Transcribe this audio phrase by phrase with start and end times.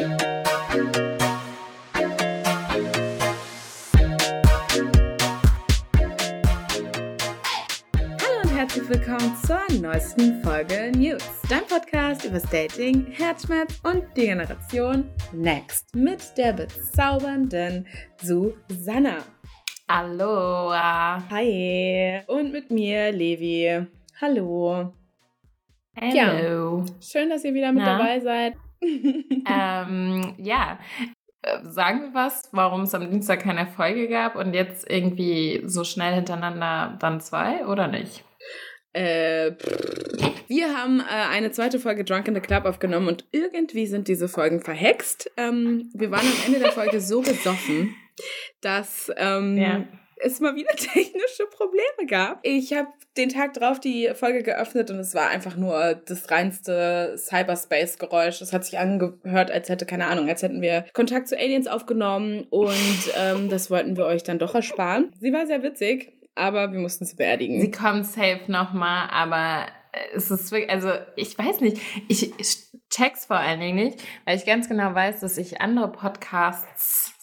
[0.00, 0.08] Hallo
[8.42, 11.22] und herzlich willkommen zur neuesten Folge News.
[11.50, 17.86] Dein Podcast über Dating, Herzschmerz und die Generation Next mit der bezaubernden
[18.22, 19.18] Susanna.
[19.86, 21.28] Aloha.
[21.28, 22.22] Hi.
[22.26, 23.86] Und mit mir, Levi.
[24.18, 24.94] Hallo.
[25.94, 26.86] Hallo.
[27.02, 27.98] Schön, dass ihr wieder mit Na?
[27.98, 28.54] dabei seid.
[28.82, 30.78] Ähm, ja,
[31.42, 35.84] Äh, sagen wir was, warum es am Dienstag keine Folge gab und jetzt irgendwie so
[35.84, 38.24] schnell hintereinander dann zwei oder nicht?
[38.92, 39.52] Äh,
[40.48, 44.28] wir haben äh, eine zweite Folge Drunk in the Club aufgenommen und irgendwie sind diese
[44.28, 45.30] Folgen verhext.
[45.38, 47.94] Ähm, wir waren am Ende der Folge so besoffen,
[48.60, 49.84] dass ähm, Ja.
[50.22, 52.40] Es mal wieder technische Probleme gab.
[52.42, 57.14] Ich habe den Tag drauf die Folge geöffnet und es war einfach nur das reinste
[57.16, 58.38] Cyberspace-Geräusch.
[58.38, 62.46] Das hat sich angehört, als hätte, keine Ahnung, als hätten wir Kontakt zu Aliens aufgenommen
[62.50, 65.12] und ähm, das wollten wir euch dann doch ersparen.
[65.20, 67.60] Sie war sehr witzig, aber wir mussten sie beerdigen.
[67.60, 69.66] Sie kommt safe nochmal, aber
[70.14, 74.36] es ist wirklich, also ich weiß nicht, ich, ich check's vor allen Dingen nicht, weil
[74.36, 77.14] ich ganz genau weiß, dass ich andere Podcasts,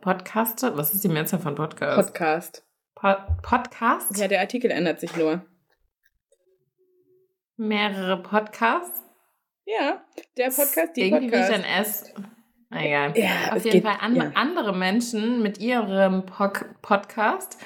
[0.00, 1.96] Podcaste, was ist die Mehrzahl von Podcast?
[1.96, 2.64] Podcast.
[2.94, 4.18] Po Podcasts?
[4.18, 5.44] Ja, der Artikel ändert sich nur.
[7.56, 9.02] Mehrere Podcasts?
[9.64, 10.04] Ja,
[10.36, 11.52] der Podcast, die Irgendwie Podcast.
[11.52, 12.14] dann erst.
[12.70, 13.12] Na egal.
[13.18, 14.30] Ja, Auf jeden geht- Fall an, ja.
[14.34, 17.58] andere Menschen mit ihrem Pok Podcast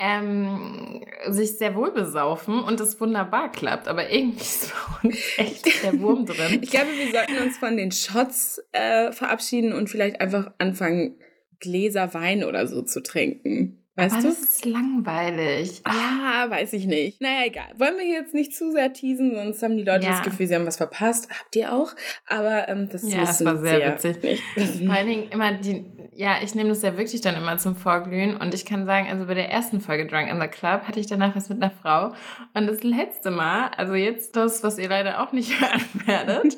[0.00, 3.88] ähm, sich sehr wohl besaufen und es wunderbar klappt.
[3.88, 4.72] Aber irgendwie ist
[5.02, 6.60] bei uns echt der Wurm drin.
[6.62, 11.18] Ich glaube, wir sollten uns von den Shots äh, verabschieden und vielleicht einfach anfangen,
[11.60, 13.74] Gläser Wein oder so zu trinken.
[13.96, 14.28] Weißt Aber du?
[14.28, 15.82] das ist langweilig.
[15.84, 17.20] Ja, weiß ich nicht.
[17.20, 17.66] Naja, egal.
[17.78, 20.10] Wollen wir jetzt nicht zu sehr teasen, sonst haben die Leute Ja.
[20.12, 21.28] das Gefühl, sie haben was verpasst.
[21.30, 21.90] Habt ihr auch?
[22.28, 24.40] Aber ähm, das Ja, wissen war sehr sie witzig.
[24.86, 25.84] Vor allen Dingen immer die,
[26.14, 29.26] ja, ich nehme das ja wirklich dann immer zum Vorglühen und ich kann sagen, also
[29.26, 32.12] bei der ersten Folge Drunk in the Club hatte ich danach was mit einer Frau
[32.54, 36.56] und das letzte Mal, also jetzt das, was ihr leider auch nicht hören werdet,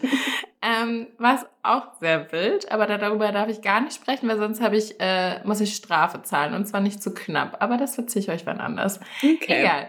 [0.63, 4.39] ähm, war es auch sehr wild, aber da- darüber darf ich gar nicht sprechen, weil
[4.39, 7.95] sonst habe ich, äh, muss ich Strafe zahlen und zwar nicht zu knapp, aber das
[7.95, 9.01] verziehe ich euch wann anders.
[9.23, 9.39] Okay.
[9.63, 9.89] Egal.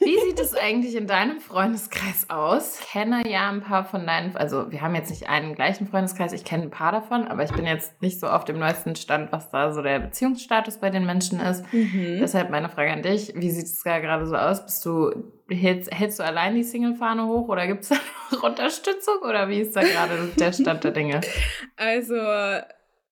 [0.00, 2.80] Wie sieht es eigentlich in deinem Freundeskreis aus?
[2.80, 6.32] Ich kenne ja ein paar von deinen, also wir haben jetzt nicht einen gleichen Freundeskreis,
[6.32, 9.30] ich kenne ein paar davon, aber ich bin jetzt nicht so auf dem neuesten Stand,
[9.30, 11.70] was da so der Beziehungsstatus bei den Menschen ist.
[11.72, 12.18] Mhm.
[12.18, 14.64] Deshalb meine Frage an dich, wie sieht es da gerade so aus?
[14.64, 15.12] Bist du,
[15.50, 17.96] hältst, hältst du allein die Single-Fahne hoch oder gibt es da
[18.30, 21.20] noch Unterstützung oder wie ist da gerade der Stand der Dinge?
[21.76, 22.14] Also,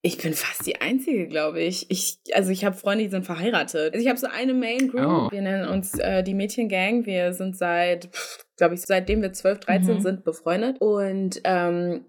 [0.01, 1.91] ich bin fast die Einzige, glaube ich.
[1.91, 2.19] ich.
[2.33, 3.93] Also, ich habe Freunde, die sind verheiratet.
[3.95, 5.07] Also, ich habe so eine Main Group.
[5.07, 5.31] Oh.
[5.31, 7.05] Wir nennen uns äh, die Mädchengang.
[7.07, 8.09] Wir sind seit,
[8.57, 10.01] glaube ich, seitdem wir 12, 13 Mhm.
[10.01, 10.81] sind, befreundet.
[10.81, 12.05] Und ähm,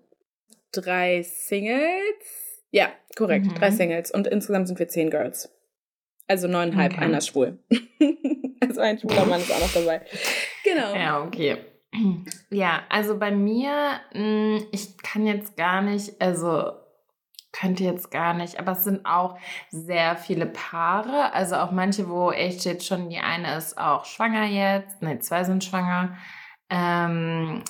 [0.71, 2.61] drei Singles.
[2.71, 3.47] Ja, korrekt.
[3.47, 3.55] Mhm.
[3.55, 4.11] Drei Singles.
[4.11, 5.49] Und insgesamt sind wir zehn Girls.
[6.27, 7.01] Also neuneinhalb, Okay.
[7.05, 7.57] einer ist schwul.
[8.61, 10.01] also ein schwuler Mann ist auch noch dabei.
[10.63, 10.93] Genau.
[10.93, 11.57] Ja, okay.
[12.51, 16.73] Ja, also bei mir, mh, ich kann jetzt gar nicht, also
[17.51, 19.37] könnte jetzt gar nicht, aber es sind auch
[19.69, 24.45] sehr viele Paare, also auch manche, wo echt jetzt schon die eine ist auch schwanger
[24.45, 26.15] jetzt, ne, zwei sind schwanger,
[26.69, 27.63] ähm,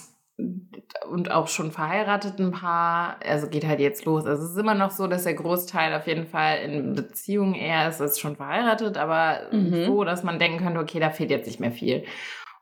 [1.09, 4.25] und auch schon verheiratet ein Paar, also geht halt jetzt los.
[4.25, 7.89] Also es ist immer noch so, dass der Großteil auf jeden Fall in Beziehungen eher
[7.89, 9.85] ist, als schon verheiratet, aber Mhm.
[9.85, 12.05] so, dass man denken könnte, okay, da fehlt jetzt nicht mehr viel.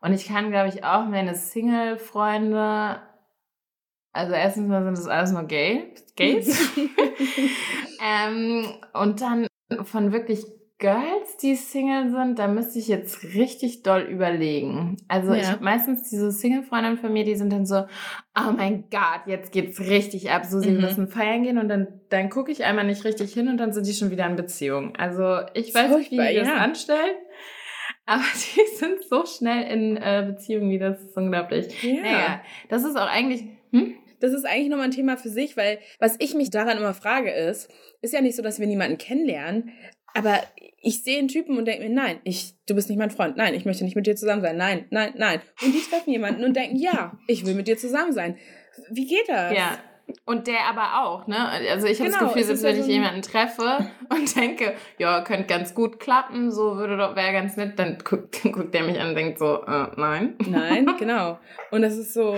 [0.00, 3.00] Und ich kann, glaube ich, auch meine Single-Freunde,
[4.12, 6.70] also erstens mal sind das alles nur Gay, Gays.
[8.04, 8.64] ähm,
[8.94, 9.46] und dann
[9.84, 10.44] von wirklich
[10.80, 14.96] Girls, die Single sind, da müsste ich jetzt richtig doll überlegen.
[15.08, 15.40] Also Ja.
[15.40, 17.80] ich habe meistens diese Single-Freundinnen von mir, die sind dann so,
[18.38, 20.44] oh mein Gott, jetzt geht's richtig ab.
[20.44, 20.80] So, sie Mhm.
[20.80, 23.88] müssen feiern gehen und dann, dann gucke ich einmal nicht richtig hin und dann sind
[23.88, 24.94] die schon wieder in Beziehung.
[24.96, 26.54] Also ich weiß nicht, wie die das ja.
[26.58, 27.16] anstellen.
[28.06, 31.82] Aber die sind so schnell in äh, Beziehungen, wie das ist unglaublich.
[31.82, 32.02] Ja.
[32.02, 33.42] Naja, das ist auch eigentlich.
[33.72, 33.94] Hm?
[34.20, 37.30] Das ist eigentlich nochmal ein Thema für sich, weil was ich mich daran immer frage
[37.30, 37.70] ist,
[38.02, 39.70] ist ja nicht so, dass wir niemanden kennenlernen,
[40.14, 40.40] aber
[40.80, 43.54] ich sehe einen Typen und denke mir, nein, ich, du bist nicht mein Freund, nein,
[43.54, 45.40] ich möchte nicht mit dir zusammen sein, nein, nein, nein.
[45.62, 48.36] Und die treffen jemanden und denken, ja, ich will mit dir zusammen sein.
[48.90, 49.54] Wie geht das?
[49.54, 49.78] Ja.
[50.24, 51.36] Und der aber auch, ne?
[51.70, 55.20] Also ich habe Genau, das Gefühl, ja wenn ich so jemanden treffe und denke, ja,
[55.20, 58.84] könnte ganz gut klappen, so würde doch, wäre ganz nett, dann guckt, dann guckt der
[58.84, 60.36] mich an und denkt so, äh, nein.
[60.46, 61.38] Nein, genau.
[61.70, 62.34] Und das ist so.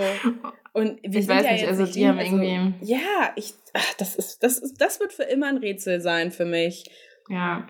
[0.73, 3.53] Und wir Ich weiß ja nicht, also die haben also, irgendwie- Ja, ich.
[3.73, 6.89] Ach, das ist, das ist, das wird für immer ein Rätsel sein für mich.
[7.29, 7.67] Ja.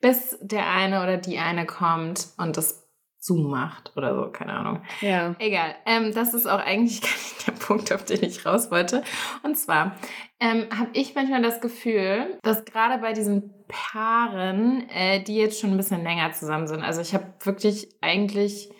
[0.00, 2.82] Bis der eine oder die eine kommt und das
[3.18, 4.82] zumacht oder so, keine Ahnung.
[5.00, 5.36] Ja.
[5.38, 5.76] Egal.
[5.86, 9.04] Ähm, das ist auch eigentlich gar nicht der Punkt, auf den ich raus wollte.
[9.44, 9.96] Und zwar
[10.40, 15.70] ähm, habe ich manchmal das Gefühl, dass gerade bei diesen Paaren, äh, die jetzt schon
[15.70, 18.70] ein bisschen länger zusammen sind, also ich habe wirklich eigentlich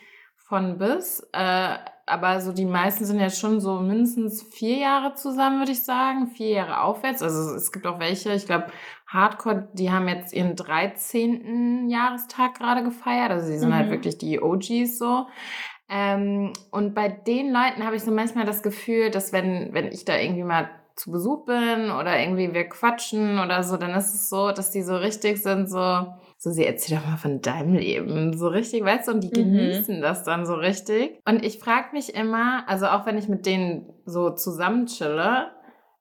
[0.48, 1.76] von bis, äh,
[2.06, 6.26] aber so die meisten sind jetzt schon so mindestens vier Jahre zusammen, würde ich sagen,
[6.28, 7.22] vier Jahre aufwärts.
[7.22, 8.66] Also es gibt auch welche, ich glaube,
[9.06, 11.88] Hardcore, die haben jetzt ihren 13.
[11.88, 13.30] Jahrestag gerade gefeiert.
[13.30, 13.92] Also sie sind halt Mhm.
[13.92, 15.26] wirklich die OGs so.
[15.88, 20.04] Ähm, und bei den Leuten habe ich so manchmal das Gefühl, dass wenn, wenn ich
[20.04, 24.28] da irgendwie mal zu Besuch bin oder irgendwie wir quatschen oder so, dann ist es
[24.28, 26.06] so, dass die so richtig sind, so,
[26.42, 29.56] so, sie erzähl doch mal von deinem Leben, so richtig, weißt du, und die Mhm.
[29.58, 31.20] genießen das dann so richtig.
[31.24, 35.52] Und ich frage mich immer, also auch wenn ich mit denen so zusammen chille,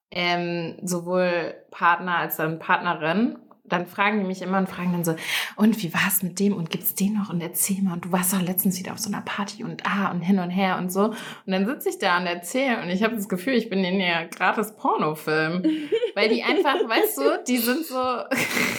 [0.10, 5.16] ähm, sowohl Partner als dann Partnerin, dann fragen die mich immer und fragen dann so,
[5.58, 8.12] und wie war es mit dem und gibt's den noch und erzähl mal und du
[8.12, 10.92] warst doch letztens wieder auf so einer Party und ah und hin und her und
[10.92, 11.16] so und
[11.46, 14.26] dann sitze ich da und erzähle und ich habe das Gefühl, ich bin in ja
[14.26, 15.64] gratis Pornofilm,
[16.16, 17.96] weil die einfach, weißt du, die sind so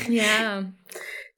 [0.09, 0.65] Ja.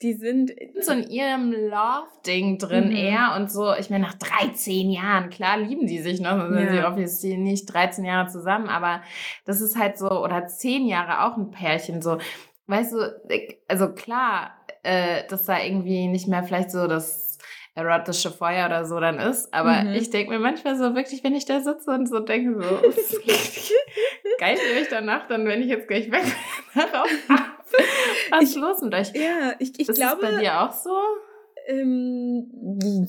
[0.02, 0.50] Die sind.
[0.80, 2.96] so in ihrem Love-Ding drin Mhm.
[2.96, 6.76] eher und so, ich meine, nach 13 Jahren, klar lieben die sich noch, sind sie
[6.76, 6.88] Ja.
[6.90, 9.02] obviously nicht 13 Jahre zusammen, aber
[9.46, 12.18] das ist halt so, oder 10 Jahre auch ein Pärchen, so,
[12.66, 13.20] weißt du,
[13.68, 14.50] also klar,
[14.82, 17.38] äh, dass da irgendwie nicht mehr vielleicht so das
[17.76, 19.94] erotische Feuer oder so dann ist, aber Mhm.
[19.94, 22.78] ich denke mir manchmal so wirklich, wenn ich da sitze und so denke, so,
[24.38, 26.32] geil ich danach dann, wenn ich jetzt gleich weg bin,
[26.92, 27.63] darauf ab.
[28.30, 29.12] Was ist Ich- los mit euch?
[29.14, 30.26] Ja, ich, ich ist glaube.
[30.26, 30.90] es bei dir auch so?
[31.66, 32.46] Ähm,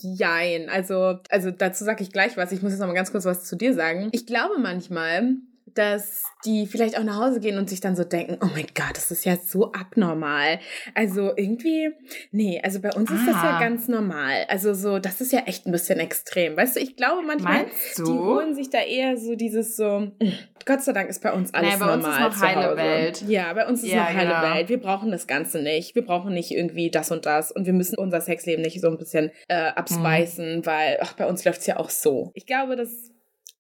[0.02, 0.70] jein.
[0.70, 2.52] Also, also dazu sage ich gleich was.
[2.54, 4.10] Ich muss jetzt noch mal ganz kurz was zu dir sagen.
[4.14, 5.36] Ich glaube manchmal,
[5.76, 8.96] dass die vielleicht auch nach Hause gehen und sich dann so denken, oh mein Gott,
[8.96, 10.60] das ist ja so abnormal.
[10.94, 11.90] Also irgendwie,
[12.32, 13.60] nee, also bei uns ist das ja Ah.
[13.60, 14.46] ganz normal.
[14.48, 16.56] Also so, das ist ja echt ein bisschen extrem.
[16.58, 17.66] Weißt du, ich glaube manchmal,
[17.98, 20.32] die holen sich da eher so dieses so, "Mm,
[20.66, 22.78] Gott sei Dank ist bei uns alles Nee, bei uns ist normal noch heile.
[22.78, 23.22] Welt.
[23.28, 24.56] Ja, bei uns ist Ja, noch heile genau.
[24.56, 24.70] Welt.
[24.70, 25.94] Wir brauchen das Ganze nicht.
[25.96, 28.98] Wir brauchen nicht irgendwie das und das und wir müssen unser Sexleben nicht so ein
[28.98, 30.66] bisschen äh, abspeisen, Mhm.
[30.66, 32.32] weil ach, bei uns läuft's ja auch so.
[32.34, 33.12] Ich glaube, dass,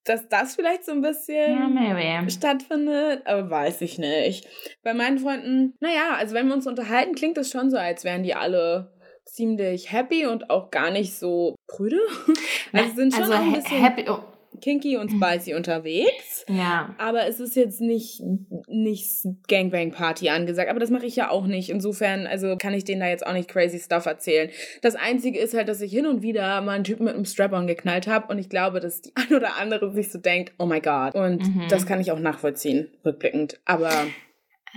[0.05, 2.29] dass das vielleicht so ein bisschen maybe.
[2.29, 4.47] stattfindet, aber weiß ich nicht.
[4.83, 8.23] Bei meinen Freunden, naja, also wenn wir uns unterhalten, klingt es schon so, als wären
[8.23, 8.93] die alle
[9.25, 11.99] ziemlich happy und auch gar nicht so prüde.
[12.73, 14.05] Also sind schon also ein bisschen happy.
[14.09, 14.19] Oh,
[14.61, 16.45] kinky und spicy unterwegs.
[16.47, 16.95] ja.
[16.97, 18.21] Aber es ist jetzt nicht,
[18.67, 20.69] nicht Gangbang-Party angesagt.
[20.69, 21.69] Aber das mache ich ja auch nicht.
[21.69, 24.49] Insofern, also kann ich denen da jetzt auch nicht crazy Stuff erzählen.
[24.81, 27.67] Das Einzige ist halt, dass ich hin und wieder mal einen Typen mit einem Strap-on
[27.67, 28.27] geknallt habe.
[28.31, 31.15] Und ich glaube, dass die ein oder andere sich so denkt, oh my God.
[31.15, 31.67] Und Mhm.
[31.69, 33.59] das kann ich auch nachvollziehen, rückblickend.
[33.65, 33.91] Aber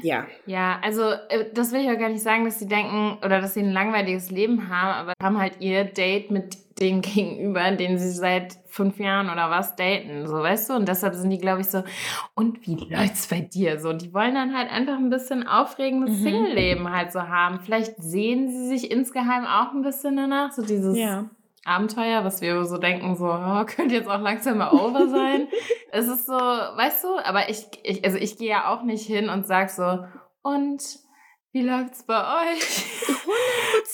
[0.02, 0.26] ja.
[0.46, 3.54] Ja, also äh, das will ich auch gar nicht sagen, dass sie denken oder dass
[3.54, 8.10] sie ein langweiliges Leben haben, aber haben halt ihr Date mit dem Gegenüber, den sie
[8.10, 10.74] seit fünf Jahren oder was daten, so weißt du?
[10.74, 11.82] Und deshalb sind die, glaube ich, so,
[12.34, 13.80] und wie läuft's bei dir?
[13.80, 16.22] So, die wollen dann halt einfach ein bisschen aufregendes Mhm.
[16.24, 17.58] Single-Leben halt so haben.
[17.60, 20.96] Vielleicht sehen sie sich insgeheim auch ein bisschen danach, so dieses
[21.64, 25.48] Abenteuer, was wir so denken, so, oh, könnte jetzt auch langsam mal over sein.
[25.92, 29.28] es ist so, weißt du, aber ich, ich, also ich gehe ja auch nicht hin
[29.28, 30.04] und sag so,
[30.42, 30.82] und
[31.52, 32.60] wie läuft's bei euch?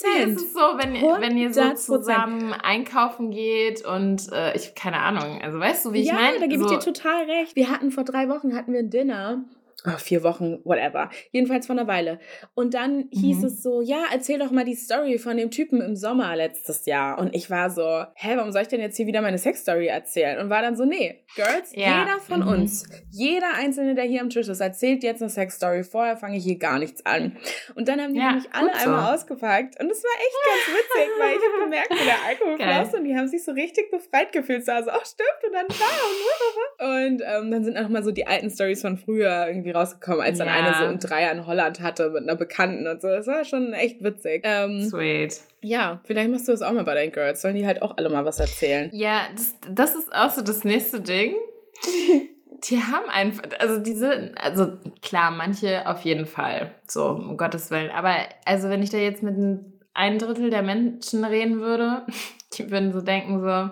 [0.03, 1.75] Wie ist es so, wenn, ihr- wenn ihr so 100%.
[1.77, 6.41] zusammen einkaufen geht und äh, ich, keine Ahnung, also weißt du, wie ich ja, meine?
[6.41, 7.55] da gebe so, ich dir total recht.
[7.57, 9.45] Wir hatten vor drei Wochen hatten wir ein Dinner.
[9.87, 11.11] Oh, vier Wochen, whatever.
[11.31, 12.19] Jedenfalls vor einer Weile.
[12.55, 13.45] Und dann hieß Mhm.
[13.45, 17.19] es so, ja, erzähl doch mal die Story von dem Typen im Sommer letztes Jahr.
[17.19, 17.83] Und ich war so,
[18.15, 20.39] hä, warum soll ich denn jetzt hier wieder meine Sexstory erzählen?
[20.39, 22.49] Und war dann so, nee, Girls, Ja, jeder von mhm.
[22.49, 25.85] uns, jeder Einzelne, der hier am Tisch ist, erzählt jetzt eine Sexstory.
[25.85, 27.37] Vorher fange ich hier gar nichts an.
[27.75, 28.85] Und dann haben die Ja, nämlich alle so.
[28.91, 29.79] einmal ausgepackt.
[29.83, 33.05] Und es war echt ganz witzig, weil ich habe gemerkt, wie der Alkohol floss und
[33.05, 34.65] die haben sich so richtig befreit gefühlt.
[34.65, 35.45] So, also, oh, stimmt.
[35.47, 38.97] Und dann da und und ähm, dann sind auch mal so die alten Stories von
[38.97, 40.55] früher irgendwie rausgekommen, als dann Ja.
[40.55, 43.09] eine so ein Dreier in Holland hatte mit einer Bekannten und so.
[43.09, 44.43] Das war schon echt witzig.
[44.45, 45.41] Ähm, Sweet.
[45.61, 47.43] ja, vielleicht machst du das auch mal bei deinen Girls.
[47.43, 48.91] Sollen die halt auch alle mal was erzählen?
[48.93, 51.35] Ja, das, das ist auch so das nächste Ding.
[52.71, 57.91] Die haben einfach, also diese, also klar, manche auf jeden Fall, so um Gottes Willen.
[57.91, 58.15] Aber
[58.47, 62.07] also wenn ich da jetzt mit ein, ein Drittel der Menschen reden würde,
[62.57, 63.71] die würden so denken so,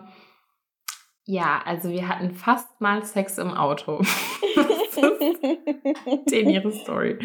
[1.25, 4.03] ja, also wir hatten fast mal Sex im Auto.
[6.31, 7.19] Den ihre Story.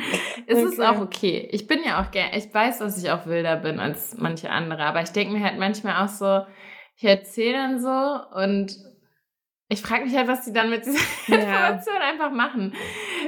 [0.45, 0.87] Es ist Okay.
[0.87, 1.47] auch okay.
[1.51, 4.83] Ich bin ja auch gerne, ich weiß, dass ich auch wilder bin als manche andere,
[4.85, 6.41] aber ich denke mir halt manchmal auch so,
[6.95, 8.77] ich erzähle dann so und
[9.69, 11.35] ich frage mich halt, was die dann mit dieser ja.
[11.35, 12.73] Information einfach machen.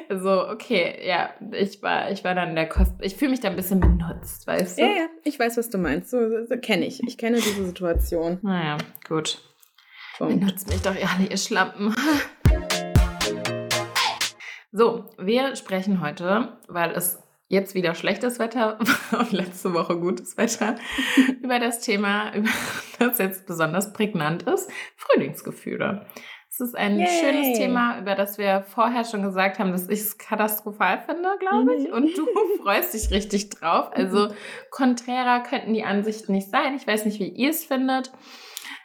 [0.10, 2.94] So, okay, ja, ich war, ich war dann der Kost.
[3.02, 4.84] Ich fühle mich da ein bisschen benutzt, weißt du?
[4.84, 6.10] Ja, ja, ich weiß, was du meinst.
[6.12, 7.04] So, so, so kenne ich.
[7.06, 8.40] Ich kenne diese Situation.
[8.42, 9.42] Naja, gut.
[10.20, 10.42] Punkt.
[10.42, 11.96] Benutzt mich doch alle, ihr Schlampen.
[14.72, 18.78] So, wir sprechen heute, weil es jetzt wieder schlechtes Wetter
[19.20, 20.76] und letzte Woche gutes Wetter,
[21.42, 22.50] über das Thema, über
[23.00, 26.06] das jetzt besonders prägnant ist, Frühlingsgefühle.
[26.52, 27.08] Es ist ein Yay.
[27.08, 31.74] schönes Thema, über das wir vorher schon gesagt haben, dass ich es katastrophal finde, glaube
[31.76, 31.88] ich.
[31.88, 31.94] Mhm.
[31.94, 32.28] Und du
[32.62, 33.90] freust dich richtig drauf.
[33.92, 34.28] Also
[34.70, 36.76] konträrer könnten die Ansichten nicht sein.
[36.76, 38.12] Ich weiß nicht, wie ihr es findet.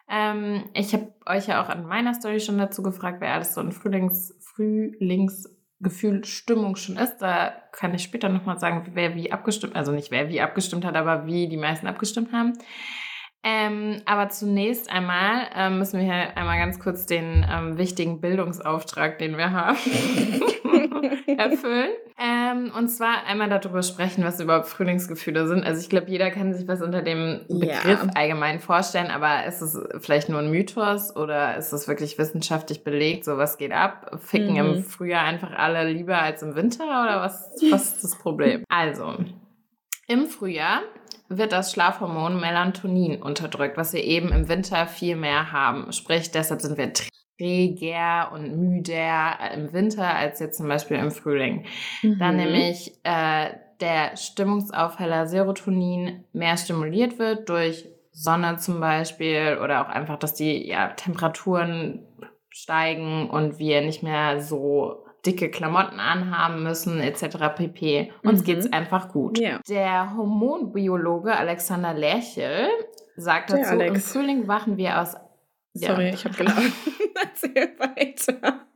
[0.09, 3.61] Ähm, ich habe euch ja auch an meiner Story schon dazu gefragt, wer alles so
[3.61, 5.49] ein Frühlings, Frühlings
[5.81, 7.19] Gefühl, Stimmung schon ist.
[7.19, 10.97] Da kann ich später nochmal sagen, wer wie abgestimmt, also nicht wer wie abgestimmt hat,
[10.97, 12.55] aber wie die meisten abgestimmt haben.
[13.47, 19.19] Ähm, aber zunächst einmal ähm, müssen wir hier einmal ganz kurz den ähm, wichtigen Bildungsauftrag,
[19.19, 19.77] den wir haben,
[21.39, 21.91] erfüllen.
[22.19, 25.65] Ähm, und zwar einmal darüber sprechen, was überhaupt Frühlingsgefühle sind.
[25.65, 28.11] Also ich glaube, jeder kann sich was unter dem Begriff ja.
[28.15, 33.25] allgemein vorstellen, aber ist es vielleicht nur ein Mythos oder ist es wirklich wissenschaftlich belegt?
[33.25, 34.19] So was geht ab?
[34.23, 34.59] Ficken mhm.
[34.59, 38.65] im Frühjahr einfach alle lieber als im Winter oder was, was ist das Problem?
[38.77, 39.15] Also,
[40.09, 40.83] im Frühjahr
[41.29, 45.93] wird das Schlafhormon Melatonin unterdrückt, was wir eben im Winter viel mehr haben.
[45.93, 46.93] Sprich, deshalb sind wir
[47.37, 51.67] träger und müder im Winter als jetzt zum Beispiel im Frühling.
[52.03, 52.19] Mhm.
[52.19, 53.51] Dann nämlich äh,
[53.81, 60.69] der Stimmungsaufheller Serotonin mehr stimuliert wird durch Sonne zum Beispiel oder auch einfach, dass die
[60.69, 62.07] ja, Temperaturen
[62.51, 67.57] steigen und wir nicht mehr so dicke Klamotten anhaben müssen, etc.
[67.57, 68.13] pp.
[68.23, 68.45] Uns mhm.
[68.45, 69.39] geht's einfach gut.
[69.39, 69.59] Ja.
[69.69, 72.69] Der Hormonbiologe Alexander Lerchel
[73.17, 75.17] sagt dazu, im Frühling wachen wir aus...
[75.75, 76.15] Sorry, ja.
[76.15, 76.73] ich habe gelacht.
[77.23, 78.67] Erzähl weiter.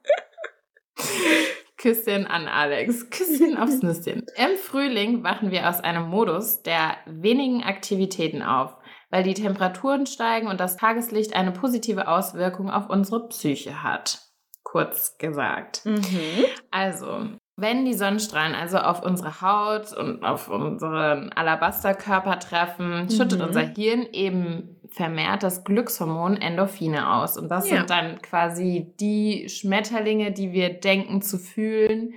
[1.76, 3.08] Küsschen an Alex.
[3.08, 4.26] Küsschen aufs Nüsschen.
[4.36, 8.76] Im Frühling wachen wir aus einem Modus der wenigen Aktivitäten auf,
[9.10, 14.28] weil die Temperaturen steigen und das Tageslicht eine positive Auswirkung auf unsere Psyche hat
[14.70, 15.84] kurz gesagt.
[15.84, 16.44] Mhm.
[16.70, 23.10] Also, wenn die Sonnenstrahlen also auf unsere Haut und auf unseren Alabasterkörper treffen, mhm.
[23.10, 27.36] schüttet unser Hirn eben vermehrt das Glückshormon Endorphine aus.
[27.36, 27.78] Und das ja.
[27.78, 32.14] sind dann quasi die Schmetterlinge, die wir denken zu fühlen.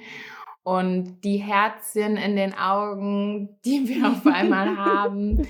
[0.64, 5.48] Und die Herzchen in den Augen, die wir auf einmal haben,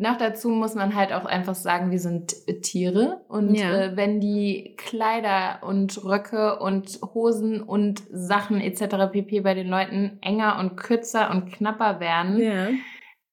[0.00, 2.32] noch dazu muss man halt auch einfach sagen, wir sind
[2.62, 3.82] Tiere und ja.
[3.82, 9.10] äh, wenn die Kleider und Röcke und Hosen und Sachen etc.
[9.10, 12.68] pp bei den Leuten enger und kürzer und knapper werden, ja.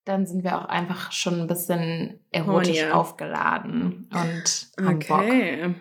[0.05, 2.93] Dann sind wir auch einfach schon ein bisschen erotisch oh, ja.
[2.93, 5.67] aufgeladen und haben okay.
[5.67, 5.75] Bock.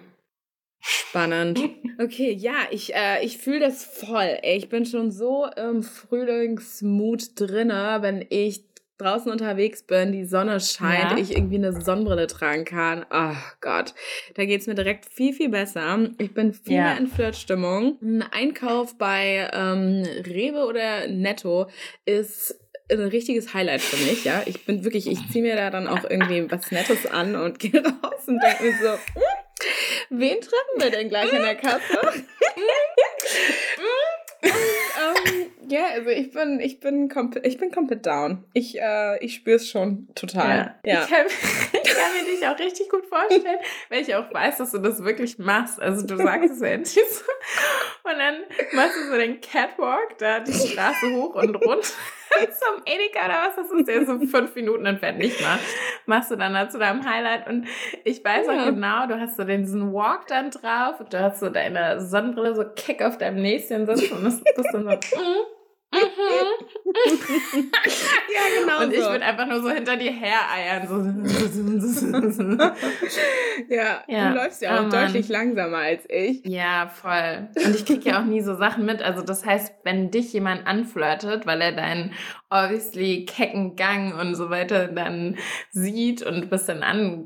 [0.81, 1.61] Spannend.
[1.97, 4.37] Okay, ja, ich, äh, ich fühle das voll.
[4.43, 8.65] Ey, ich bin schon so im Frühlingsmut drinne, wenn ich
[8.99, 11.17] draußen unterwegs bin, die Sonne scheint, ja.
[11.17, 13.07] ich irgendwie eine Sonnenbrille tragen kann.
[13.13, 13.95] Oh Gott,
[14.35, 16.11] da geht's mir direkt viel, viel besser.
[16.19, 16.83] Ich bin viel ja.
[16.85, 17.97] mehr in Flirtstimmung.
[18.03, 21.67] Ein Einkauf bei ähm, Rewe oder Netto
[22.05, 22.59] ist
[22.91, 24.43] ein richtiges Highlight für mich, ja.
[24.47, 27.83] Ich bin wirklich, ich ziehe mir da dann auch irgendwie was Nettes an und gehe
[27.83, 29.23] raus und denke mir so, hm,
[30.11, 32.25] wen treffen wir denn gleich an der Kasse?
[34.45, 37.11] ähm, ja, also ich bin, ich bin,
[37.43, 38.45] ich bin komplett down.
[38.53, 40.77] Ich, äh, ich spüre es schon total.
[40.85, 40.93] Ja.
[40.93, 41.03] ja.
[41.03, 41.27] Ich, kann,
[41.73, 45.03] ich kann mir dich auch richtig gut vorstellen, weil ich auch weiß, dass du das
[45.03, 45.81] wirklich machst.
[45.81, 47.25] Also du sagst es endlich so.
[48.05, 51.89] Und dann machst du so den Catwalk, da die Straße hoch und runter
[52.51, 55.59] zum Edeka oder was das ist, ist so fünf Minuten entfernt, nicht mal.
[56.07, 57.67] Machst du dann da zu deinem Highlight und
[58.05, 61.49] ich weiß auch genau, du hast so diesen Walk dann drauf und du hast so
[61.49, 65.45] deine Sonnenbrille so kick auf deinem Näschen sitzen und das bist dann so, mm,
[65.95, 67.71] Mhm.
[68.35, 68.83] ja, genau.
[68.83, 69.11] Und ich so.
[69.11, 70.89] würde einfach nur so hinter dir her eiern.
[70.89, 70.97] So.
[73.69, 76.45] ja, ja, du läufst ja auch oh, deutlich langsamer als ich.
[76.45, 77.49] Ja, voll.
[77.65, 79.03] Und ich kriege ja auch nie so Sachen mit.
[79.03, 82.13] Also das heißt, wenn dich jemand anflirtet, weil er deinen
[82.51, 85.37] obviously kecken Gang und so weiter dann
[85.71, 87.25] sieht und bist dann ange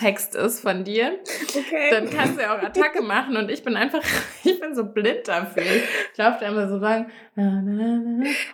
[0.00, 1.20] Text ist von dir,
[1.56, 1.90] okay.
[1.90, 4.02] dann kannst du ja auch Attacke machen und ich bin einfach,
[4.44, 5.62] ich bin so blind dafür.
[5.62, 7.08] Ich laufe da immer so lang.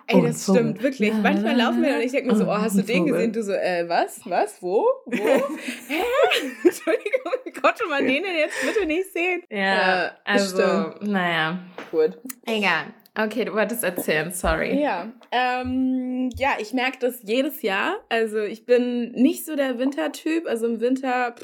[0.07, 1.15] Ey, das stimmt, wirklich.
[1.15, 3.33] Manchmal laufen wir und ich denke mir so, oh, hast du den gesehen?
[3.33, 4.21] Du so, äh, was?
[4.27, 4.63] Was?
[4.63, 4.85] Wo?
[5.07, 5.13] Wo?
[5.89, 6.03] Hä?
[6.65, 9.43] Entschuldigung, wie konnte man den denn jetzt bitte nicht sehen?
[9.51, 11.11] Ja, äh, also, stimmt.
[11.11, 11.59] naja.
[11.91, 12.19] Gut.
[12.45, 12.93] Egal.
[13.19, 14.79] Okay, du wolltest erzählen, sorry.
[14.81, 17.97] Ja, ähm, ja, ich merke das jedes Jahr.
[18.11, 20.47] Also ich bin nicht so der Wintertyp.
[20.47, 21.35] Also im Winter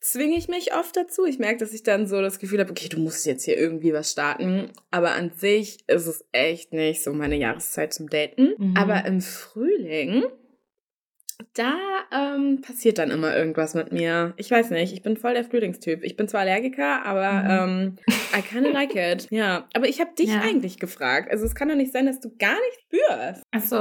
[0.00, 1.26] zwinge ich mich oft dazu.
[1.26, 3.92] Ich merke, dass ich dann so das Gefühl habe, okay, du musst jetzt hier irgendwie
[3.92, 4.70] was starten.
[4.90, 8.54] Aber an sich ist es echt nicht so meine Jahreszeit zum Daten.
[8.56, 8.76] Mhm.
[8.76, 10.24] Aber im Frühling
[11.54, 11.76] da
[12.12, 14.34] ähm, passiert dann immer irgendwas mit mir.
[14.36, 16.02] Ich weiß nicht, ich bin voll der Frühlingstyp.
[16.02, 17.96] Ich bin zwar Allergiker, aber mhm.
[18.08, 19.28] ähm, I kinda like it.
[19.32, 20.40] Ja, aber ich habe dich ja.
[20.40, 21.30] eigentlich gefragt.
[21.30, 23.42] Also es kann doch nicht sein, dass du gar nicht spürst.
[23.50, 23.76] Ach so,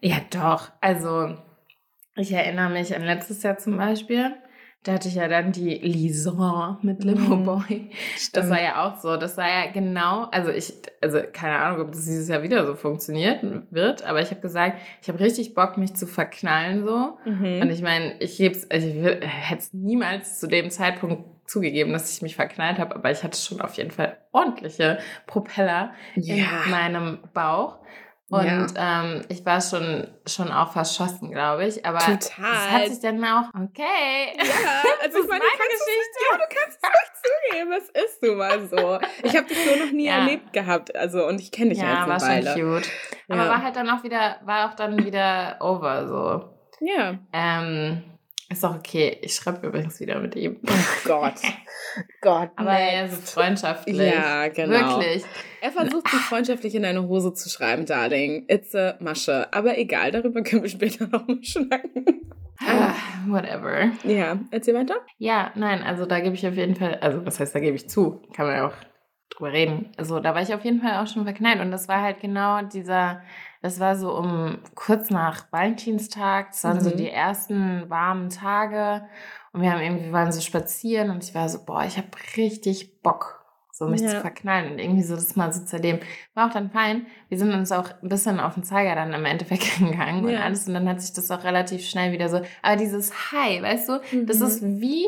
[0.00, 0.72] ja doch.
[0.80, 1.36] Also
[2.16, 4.34] ich erinnere mich an letztes Jahr zum Beispiel.
[4.86, 7.44] Da hatte ich ja dann die Liaison mit Limo mhm.
[7.44, 7.90] Boy.
[8.32, 9.16] Das war ja auch so.
[9.16, 12.76] Das war ja genau, also ich, also keine Ahnung, ob das dieses Jahr wieder so
[12.76, 13.40] funktioniert
[13.72, 17.18] wird, aber ich habe gesagt, ich habe richtig Bock, mich zu verknallen so.
[17.24, 17.62] Mhm.
[17.62, 22.22] Und ich meine, ich, also ich hätte es niemals zu dem Zeitpunkt zugegeben, dass ich
[22.22, 26.34] mich verknallt habe, aber ich hatte schon auf jeden Fall ordentliche Propeller ja.
[26.64, 27.78] in meinem Bauch.
[28.28, 29.04] Und ja.
[29.04, 31.86] ähm, ich war schon, schon auch verschossen, glaube ich.
[31.86, 32.18] Aber Total.
[32.18, 34.34] das hat sich dann auch, okay.
[34.36, 34.42] Ja,
[35.02, 36.18] also ich meine, meine Geschichte.
[36.32, 38.98] ja, du kannst es nicht zugeben, es ist nun mal so.
[39.22, 40.18] Ich habe dich so noch nie ja.
[40.18, 40.94] erlebt gehabt.
[40.96, 42.90] Also, und ich kenne dich ja, ja war schon cute.
[43.28, 46.84] Aber war halt dann auch wieder, war auch dann wieder over, so.
[46.84, 47.18] Ja.
[47.32, 48.02] Ähm,
[48.48, 49.18] ist doch okay.
[49.22, 50.60] Ich schreibe übrigens wieder mit ihm.
[50.66, 50.72] Oh
[51.04, 51.34] Gott.
[52.20, 52.50] Gott.
[52.56, 53.96] Aber er ist freundschaftlich.
[53.96, 54.98] Ja, genau.
[54.98, 55.24] Wirklich.
[55.60, 58.44] Er versucht sich freundschaftlich in deine Hose zu schreiben, Darling.
[58.48, 59.52] It's a Masche.
[59.52, 62.30] Aber egal, darüber können wir später noch mal schnacken.
[62.60, 62.94] Ah,
[63.26, 63.90] whatever.
[64.04, 64.96] Ja, erzähl weiter.
[65.18, 67.88] Ja, nein, also da gebe ich auf jeden Fall, also was heißt, da gebe ich
[67.88, 68.74] zu, kann man ja auch
[69.30, 69.90] drüber reden.
[69.96, 72.62] Also da war ich auf jeden Fall auch schon verknallt und das war halt genau
[72.62, 73.20] dieser
[73.66, 76.52] das war so um kurz nach Valentinstag.
[76.52, 76.82] Das waren mhm.
[76.82, 79.08] so die ersten warmen Tage.
[79.52, 83.02] Und wir haben irgendwie, waren so spazieren und ich war so, boah, ich habe richtig
[83.02, 84.10] Bock, so mich ja.
[84.10, 85.98] zu verknallen und irgendwie so das mal so zu erleben.
[86.34, 87.06] War auch dann fein.
[87.28, 90.36] Wir sind uns auch ein bisschen auf den Zeiger dann im Endeffekt gegangen ja.
[90.36, 90.68] und alles.
[90.68, 92.42] Und dann hat sich das auch relativ schnell wieder so.
[92.62, 94.26] Aber dieses High, weißt du, mhm.
[94.26, 95.06] das ist wie,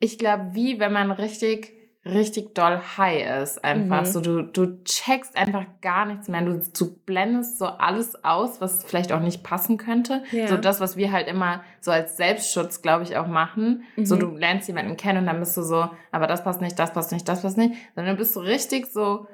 [0.00, 1.72] ich glaube, wie wenn man richtig
[2.04, 3.62] richtig doll high ist.
[3.62, 4.06] Einfach mhm.
[4.06, 6.42] so, du, du checkst einfach gar nichts mehr.
[6.42, 10.22] Du, du blendest so alles aus, was vielleicht auch nicht passen könnte.
[10.32, 10.48] Ja.
[10.48, 13.84] So das, was wir halt immer so als Selbstschutz, glaube ich, auch machen.
[13.96, 14.06] Mhm.
[14.06, 16.92] So, du lernst jemanden kennen und dann bist du so, aber das passt nicht, das
[16.92, 17.74] passt nicht, das passt nicht.
[17.94, 19.26] Sondern bist du richtig so,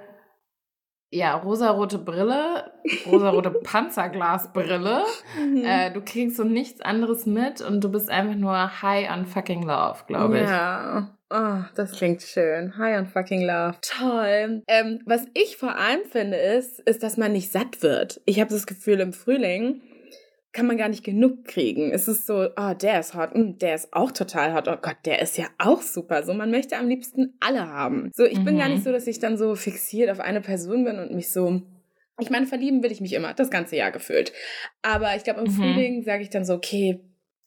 [1.11, 2.71] ja, rosarote Brille,
[3.07, 5.05] rosarote Panzerglasbrille.
[5.39, 5.65] Mhm.
[5.65, 9.63] Äh, du kriegst so nichts anderes mit und du bist einfach nur high on fucking
[9.63, 10.49] love, glaube ich.
[10.49, 11.11] Ja.
[11.31, 12.79] Oh, das klingt schön.
[12.79, 13.75] High on fucking love.
[13.83, 14.63] Toll.
[14.67, 18.21] Ähm, was ich vor allem finde, ist, ist, dass man nicht satt wird.
[18.25, 19.83] Ich habe das Gefühl, im Frühling
[20.53, 21.93] kann man gar nicht genug kriegen.
[21.93, 24.69] Es ist so, oh, der ist hot, mm, der ist auch total hot.
[24.69, 26.23] Oh Gott, der ist ja auch super.
[26.23, 28.11] So, man möchte am liebsten alle haben.
[28.15, 28.45] So, ich mhm.
[28.45, 28.85] bin gar nicht mhm.
[28.85, 31.63] so, dass ich dann so fixiert auf eine Person bin und mich so
[32.21, 34.33] ich meine, verlieben will ich mich immer, das ganze Jahr gefühlt.
[34.83, 35.57] Aber ich glaube, im mhm.
[35.57, 37.01] Frühling sage ich dann so, okay,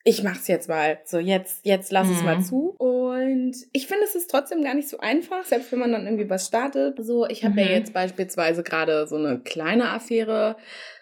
[0.04, 1.00] ich mach's jetzt mal.
[1.06, 2.14] So, jetzt, jetzt lass mhm.
[2.14, 2.44] es mal mhm.
[2.44, 2.70] zu.
[2.78, 6.30] Und ich finde, es ist trotzdem gar nicht so einfach, selbst wenn man dann irgendwie
[6.30, 6.98] was startet.
[7.04, 7.60] So, ich habe mhm.
[7.60, 10.56] ja jetzt beispielsweise gerade so eine kleine Affäre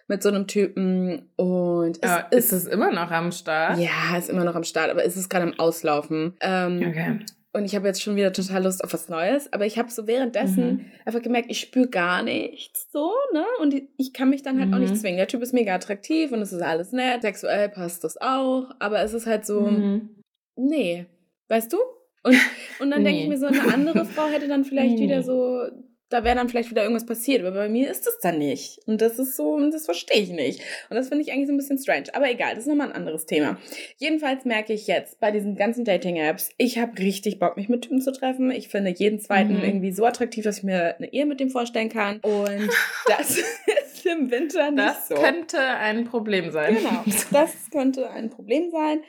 [0.09, 3.79] mit so einem Typen und es ist, ist es immer noch am Start?
[3.79, 6.33] Ja, ist immer noch am Start, aber es ist gerade am Auslaufen.
[6.41, 7.19] Ähm, okay.
[7.51, 9.51] Und ich habe jetzt schon wieder total Lust auf was Neues.
[9.53, 10.85] Aber ich habe so währenddessen mhm.
[11.05, 13.43] einfach gemerkt, ich spüre gar nichts so, ne?
[13.59, 14.75] Und ich kann mich dann halt mhm.
[14.75, 14.97] auch nicht mhm.
[14.97, 15.17] zwingen.
[15.17, 17.23] Der Typ ist mega attraktiv und es ist alles nett.
[17.23, 18.69] Sexuell passt das auch.
[18.77, 20.21] Aber es ist halt so, mhm.
[20.55, 21.07] nee.
[21.47, 21.77] Weißt du?
[22.21, 22.35] Und,
[22.79, 23.09] und dann nee.
[23.09, 25.63] denke ich mir so, eine andere Frau hätte dann vielleicht wieder so
[26.09, 27.41] da wäre dann vielleicht wieder irgendwas passiert.
[27.41, 28.79] Aber bei mir ist das dann nicht.
[28.85, 30.61] Und das ist so, das verstehe ich nicht.
[30.89, 32.05] Und das finde ich eigentlich so ein bisschen strange.
[32.13, 33.57] Aber egal, das ist nochmal ein anderes Thema.
[33.97, 38.01] Jedenfalls merke ich jetzt bei diesen ganzen Dating-Apps, ich habe richtig Bock, mich mit Typen
[38.01, 38.51] zu treffen.
[38.51, 39.63] Ich finde jeden zweiten mhm.
[39.63, 42.19] irgendwie so attraktiv, dass ich mir eine Ehe mit dem vorstellen kann.
[42.21, 42.69] Und
[43.07, 45.15] das ist im Winter nicht das so.
[45.15, 46.75] Das könnte ein Problem sein.
[46.75, 49.01] Genau, das könnte ein Problem sein.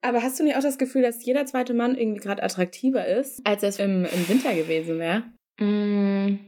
[0.00, 3.40] Aber hast du nicht auch das Gefühl, dass jeder zweite Mann irgendwie gerade attraktiver ist,
[3.44, 5.24] als es im, im Winter gewesen wäre?
[5.60, 6.38] Mm,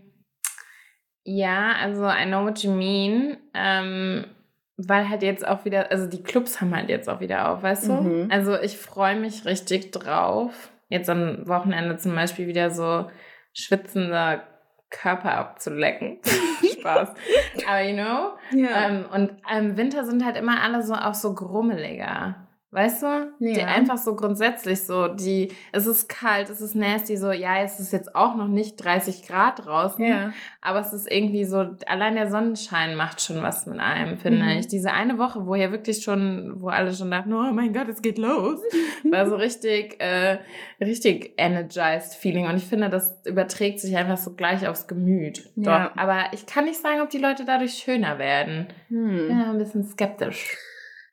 [1.31, 3.37] ja, also I know what you mean.
[3.55, 4.25] Ähm,
[4.77, 7.88] weil halt jetzt auch wieder, also die Clubs haben halt jetzt auch wieder auf, weißt
[7.88, 7.93] du?
[7.93, 8.31] Mhm.
[8.31, 10.73] Also ich freue mich richtig drauf.
[10.88, 13.09] Jetzt am Wochenende zum Beispiel wieder so
[13.53, 14.43] schwitzender
[14.90, 16.19] Körper abzulecken.
[16.81, 17.11] Spaß.
[17.69, 18.33] Aber you know?
[18.53, 18.88] Ja.
[18.88, 22.49] Ähm, und im Winter sind halt immer alle so auch so grummeliger.
[22.73, 23.07] Weißt du?
[23.41, 23.53] Ja.
[23.53, 27.81] Die einfach so grundsätzlich so, die, es ist kalt, es ist nasty, so, ja, es
[27.81, 30.33] ist jetzt auch noch nicht 30 Grad draußen, ja.
[30.61, 34.51] aber es ist irgendwie so, allein der Sonnenschein macht schon was mit einem, finde mhm.
[34.51, 34.69] ich.
[34.69, 38.03] Diese eine Woche, wo ja wirklich schon, wo alle schon dachten, oh mein Gott, es
[38.03, 38.61] geht los,
[39.11, 40.39] war so richtig, äh,
[40.81, 45.51] richtig energized Feeling und ich finde, das überträgt sich einfach so gleich aufs Gemüt.
[45.57, 45.89] Ja.
[45.89, 48.69] Doch, aber ich kann nicht sagen, ob die Leute dadurch schöner werden.
[48.91, 49.29] Hm.
[49.29, 50.57] Ja, ein bisschen skeptisch.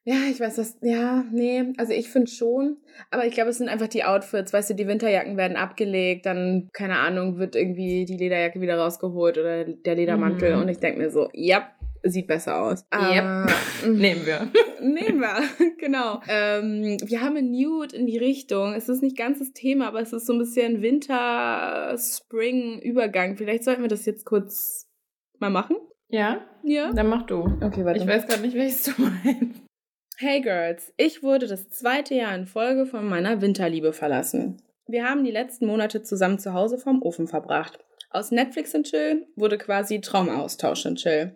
[0.08, 0.78] Ja, ich weiß das.
[0.82, 2.78] Ja, nee, also ich finde schon.
[3.12, 4.54] Aber ich glaube, es sind einfach die Outfits.
[4.54, 9.38] Weißt du, die Winterjacken werden abgelegt, dann, keine Ahnung, wird irgendwie die Lederjacke wieder rausgeholt
[9.38, 10.56] oder der Ledermantel.
[10.56, 10.62] Mhm.
[10.62, 11.70] Und ich denke mir so, ja,
[12.04, 12.86] sieht besser aus.
[12.94, 13.52] Yep.
[13.84, 14.48] Uh, nehmen wir.
[14.82, 15.44] nehmen wir,
[15.78, 16.22] genau.
[16.30, 18.76] Ähm, wir haben ein Nude in die Richtung.
[18.76, 23.36] Es ist nicht ganz das Thema, aber es ist so ein bisschen Winter-Spring-Übergang.
[23.36, 24.88] Vielleicht sollten wir das jetzt kurz
[25.38, 25.76] mal machen.
[26.08, 26.46] Ja?
[26.64, 26.94] Ja.
[26.94, 27.40] Dann mach du.
[27.60, 28.00] Okay, warte.
[28.00, 29.67] Ich weiß gerade nicht, welches du meinst.
[30.20, 34.60] Hey Girls, ich wurde das zweite Jahr in Folge von meiner Winterliebe verlassen.
[34.88, 37.78] Wir haben die letzten Monate zusammen zu Hause vorm Ofen verbracht.
[38.10, 41.36] Aus Netflix und Chill wurde quasi Traumaustausch und Chill.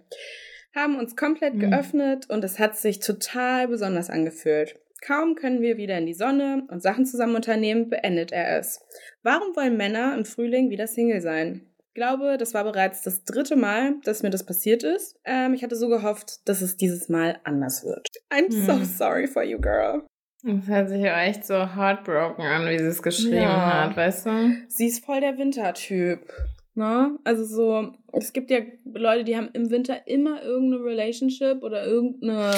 [0.74, 1.60] Haben uns komplett mhm.
[1.60, 4.80] geöffnet und es hat sich total besonders angefühlt.
[5.06, 8.84] Kaum können wir wieder in die Sonne und Sachen zusammen unternehmen, beendet er es.
[9.22, 11.71] Warum wollen Männer im Frühling wieder Single sein?
[11.93, 15.19] Glaube, das war bereits das dritte Mal, dass mir das passiert ist.
[15.25, 18.08] Ähm, ich hatte so gehofft, dass es dieses Mal anders wird.
[18.32, 18.65] I'm hm.
[18.65, 20.04] so sorry for you, girl.
[20.43, 23.84] Das hört sich ja echt so heartbroken an, wie sie es geschrieben ja.
[23.86, 24.56] hat, weißt du?
[24.67, 26.27] Sie ist voll der Wintertyp.
[26.73, 27.19] Ne?
[27.23, 32.51] Also so, es gibt ja Leute, die haben im Winter immer irgendeine Relationship oder irgendeine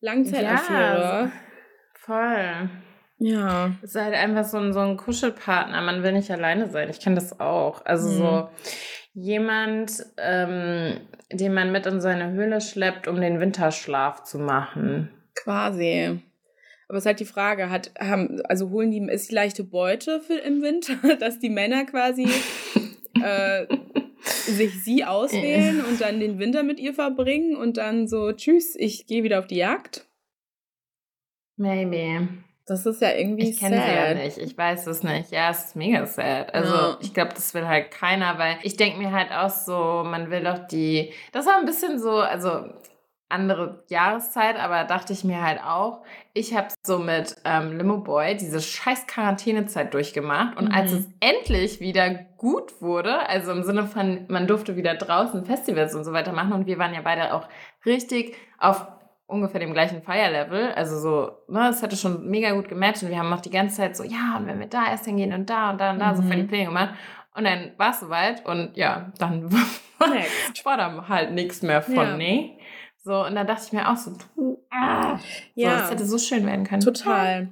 [0.00, 1.30] Langzeitaffäre.
[1.30, 1.32] Ja,
[1.94, 2.70] voll.
[3.18, 3.72] Ja.
[3.82, 5.80] Es ist halt einfach so ein, so ein Kuschelpartner.
[5.82, 6.90] Man will nicht alleine sein.
[6.90, 7.84] Ich kenne das auch.
[7.84, 8.16] Also mhm.
[8.16, 8.48] so
[9.14, 11.00] jemand, ähm,
[11.32, 15.10] den man mit in seine Höhle schleppt, um den Winterschlaf zu machen.
[15.34, 16.20] Quasi.
[16.88, 20.20] Aber es ist halt die Frage, hat, haben, also holen die, ist die leichte Beute
[20.20, 22.28] für im Winter, dass die Männer quasi
[23.22, 23.66] äh,
[24.24, 29.06] sich sie auswählen und dann den Winter mit ihr verbringen und dann so, tschüss, ich
[29.06, 30.06] gehe wieder auf die Jagd?
[31.56, 32.28] Maybe.
[32.66, 34.38] Das ist ja irgendwie Ich kenne sie ja nicht.
[34.38, 35.30] Ich weiß es nicht.
[35.30, 36.54] Ja, es ist mega sad.
[36.54, 36.98] Also, ja.
[37.00, 40.42] ich glaube, das will halt keiner, weil ich denke mir halt auch so, man will
[40.42, 41.12] doch die.
[41.32, 42.64] Das war ein bisschen so, also
[43.28, 46.02] andere Jahreszeit, aber dachte ich mir halt auch,
[46.34, 50.74] ich habe so mit ähm, Limo Boy diese scheiß Quarantänezeit durchgemacht und mhm.
[50.74, 55.94] als es endlich wieder gut wurde, also im Sinne von, man durfte wieder draußen Festivals
[55.94, 57.48] und so weiter machen und wir waren ja beide auch
[57.84, 58.86] richtig auf
[59.26, 60.72] ungefähr dem gleichen Feierlevel.
[60.72, 63.76] Also so, ne, es hatte schon mega gut gematcht und wir haben auch die ganze
[63.76, 66.12] Zeit so, ja, und wenn wir da erst hingehen und da und da und da,
[66.12, 66.16] mhm.
[66.16, 66.90] so für die Pläne gemacht.
[67.36, 69.52] Und dann war es soweit und ja, dann
[70.64, 72.16] war da halt nichts mehr von, ja.
[72.16, 72.58] nee.
[73.06, 74.12] So, und da dachte ich mir auch so,
[74.70, 75.18] ah,
[75.54, 76.80] ja, so, das hätte so schön werden können.
[76.80, 77.48] Total.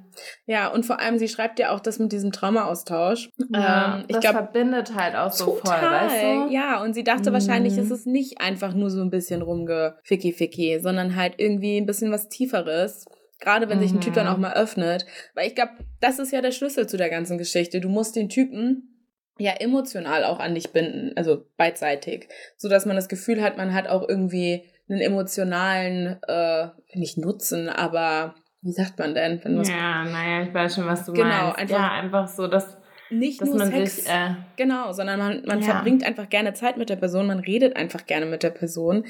[0.47, 3.29] Ja, und vor allem, sie schreibt ja auch das mit diesem Traumaaustausch.
[3.53, 6.53] Ja, ähm, ich das glaub, verbindet halt auch so total, voll, weißt du?
[6.53, 7.33] Ja, und sie dachte mhm.
[7.33, 12.11] wahrscheinlich, ist es nicht einfach nur so ein bisschen rumgeficki-ficki, sondern halt irgendwie ein bisschen
[12.11, 13.05] was Tieferes.
[13.39, 13.83] Gerade wenn mhm.
[13.83, 14.43] sich ein Typ dann auch mhm.
[14.43, 15.05] mal öffnet.
[15.35, 17.79] Weil ich glaube, das ist ja der Schlüssel zu der ganzen Geschichte.
[17.79, 18.89] Du musst den Typen
[19.37, 23.73] ja emotional auch an dich binden, also beidseitig, so dass man das Gefühl hat, man
[23.73, 29.39] hat auch irgendwie einen emotionalen, äh, nicht Nutzen, aber wie sagt man denn?
[29.43, 31.59] Wenn ja, naja, ich weiß schon, was du genau, meinst.
[31.59, 32.77] Einfach, ja, einfach so, dass
[33.09, 35.65] nicht dass nur Sex, sich, äh, genau, sondern man, man ja.
[35.65, 39.05] verbringt einfach gerne Zeit mit der Person, man redet einfach gerne mit der Person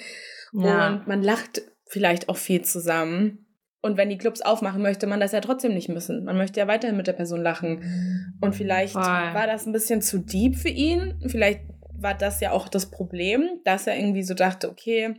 [0.53, 0.87] ja.
[0.87, 3.45] und man lacht vielleicht auch viel zusammen.
[3.81, 6.23] Und wenn die Clubs aufmachen, möchte man das ja trotzdem nicht müssen.
[6.23, 8.37] Man möchte ja weiterhin mit der Person lachen.
[8.39, 9.03] Und vielleicht Voll.
[9.03, 11.19] war das ein bisschen zu deep für ihn.
[11.27, 11.63] Vielleicht
[11.99, 15.15] war das ja auch das Problem, dass er irgendwie so dachte, okay,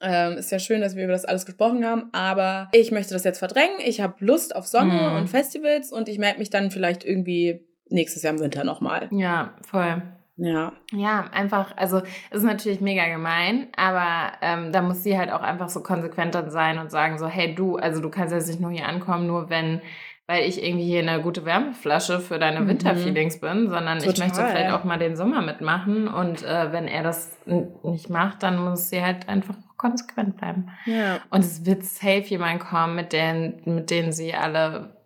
[0.00, 3.24] ähm, ist ja schön, dass wir über das alles gesprochen haben, aber ich möchte das
[3.24, 3.76] jetzt verdrängen.
[3.84, 5.16] Ich habe Lust auf Sonne mhm.
[5.16, 9.08] und Festivals und ich melde mich dann vielleicht irgendwie nächstes Jahr im Winter nochmal.
[9.12, 10.02] Ja, voll.
[10.36, 10.72] Ja.
[10.92, 11.98] Ja, einfach, also
[12.30, 16.34] es ist natürlich mega gemein, aber ähm, da muss sie halt auch einfach so konsequent
[16.34, 19.28] dann sein und sagen so, hey du, also du kannst jetzt nicht nur hier ankommen,
[19.28, 19.80] nur wenn
[20.26, 22.68] weil ich irgendwie hier eine gute Wärmeflasche für deine mhm.
[22.68, 24.12] Winterfeelings bin, sondern Total.
[24.12, 26.08] ich möchte vielleicht auch mal den Sommer mitmachen.
[26.08, 30.70] Und äh, wenn er das nicht macht, dann muss sie halt einfach konsequent bleiben.
[30.86, 31.20] Ja.
[31.30, 34.96] Und es wird safe jemand kommen, mit denen, mit denen sie alle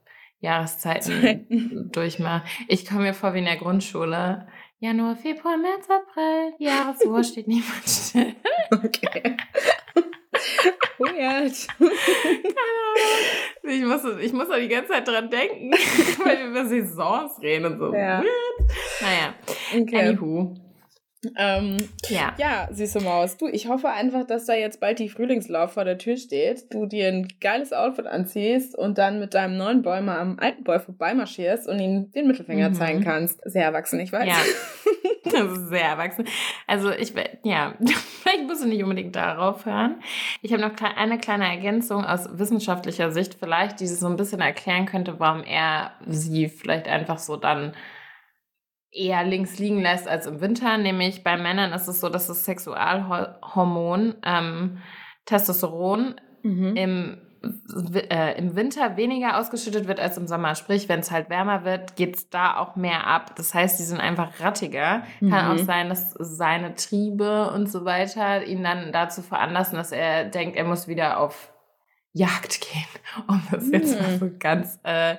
[0.40, 1.90] Jahreszeiten Zeiten.
[1.92, 2.44] durchmacht.
[2.68, 4.46] Ich komme mir vor wie in der Grundschule.
[4.78, 6.52] Januar, Februar, März, April.
[6.58, 8.36] Jahresuhr steht niemand still.
[8.70, 9.36] Okay.
[10.98, 11.66] Weird.
[13.62, 15.70] Ich muss, ich muss da die ganze Zeit dran denken,
[16.24, 17.94] weil wir über Saisons reden und so.
[17.94, 18.20] Ja.
[18.20, 18.70] Weird.
[19.00, 19.34] Naja,
[19.80, 20.08] okay.
[20.08, 20.54] anywho.
[21.36, 21.76] Ähm,
[22.08, 22.32] ja.
[22.38, 23.36] Ja, süße Maus.
[23.36, 26.86] Du, ich hoffe einfach, dass da jetzt bald die Frühlingslauf vor der Tür steht, du
[26.86, 30.78] dir ein geiles Outfit anziehst und dann mit deinem neuen Boy mal am alten Boy
[30.78, 32.74] vorbeimarschierst und ihm den Mittelfinger mhm.
[32.74, 33.40] zeigen kannst.
[33.44, 34.26] Sehr erwachsen, ich weiß.
[34.26, 34.36] Ja.
[35.30, 36.24] Das ist sehr erwachsen.
[36.66, 37.74] Also ich, ja,
[38.22, 40.00] vielleicht musst du nicht unbedingt darauf hören.
[40.40, 44.86] Ich habe noch eine kleine Ergänzung aus wissenschaftlicher Sicht vielleicht, die so ein bisschen erklären
[44.86, 47.74] könnte, warum er sie vielleicht einfach so dann
[48.90, 50.78] eher links liegen lässt als im Winter.
[50.78, 54.78] Nämlich bei Männern ist es so, dass das Sexualhormon ähm,
[55.24, 56.76] Testosteron mhm.
[56.76, 57.18] im
[58.10, 60.54] äh, im Winter weniger ausgeschüttet wird als im Sommer.
[60.54, 63.36] Sprich, wenn es halt wärmer wird, geht es da auch mehr ab.
[63.36, 65.02] Das heißt, die sind einfach rattiger.
[65.20, 65.30] Mhm.
[65.30, 70.24] Kann auch sein, dass seine Triebe und so weiter ihn dann dazu veranlassen, dass er
[70.24, 71.52] denkt, er muss wieder auf
[72.12, 72.88] Jagd gehen,
[73.28, 73.74] um das mhm.
[73.74, 75.16] jetzt mal so ganz äh,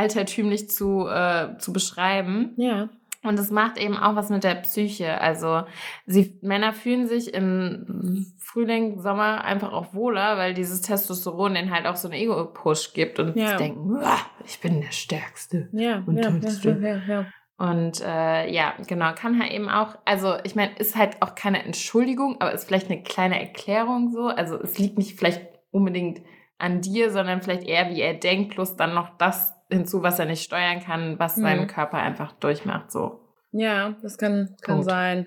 [0.00, 2.54] altertümlich zu, äh, zu beschreiben.
[2.56, 2.88] Ja.
[3.22, 5.20] Und es macht eben auch was mit der Psyche.
[5.20, 5.64] Also
[6.06, 11.86] sie, Männer fühlen sich im Frühling, Sommer einfach auch wohler, weil dieses Testosteron den halt
[11.86, 13.58] auch so einen Ego-Push gibt und ja.
[13.58, 14.00] denken,
[14.46, 16.78] ich bin der Stärkste ja, und ja, Tollste.
[16.80, 17.26] Ja, ja, ja.
[17.58, 21.62] Und äh, ja, genau, kann halt eben auch, also ich meine, ist halt auch keine
[21.62, 24.28] Entschuldigung, aber ist vielleicht eine kleine Erklärung so.
[24.28, 26.22] Also es liegt nicht vielleicht unbedingt
[26.56, 30.26] an dir, sondern vielleicht eher, wie er denkt, plus dann noch das hinzu, was er
[30.26, 31.42] nicht steuern kann, was mhm.
[31.42, 32.90] seinen Körper einfach durchmacht.
[32.90, 33.20] So.
[33.52, 35.26] Ja, das kann, kann sein.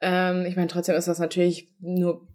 [0.00, 2.26] Ähm, ich meine, trotzdem ist das natürlich nur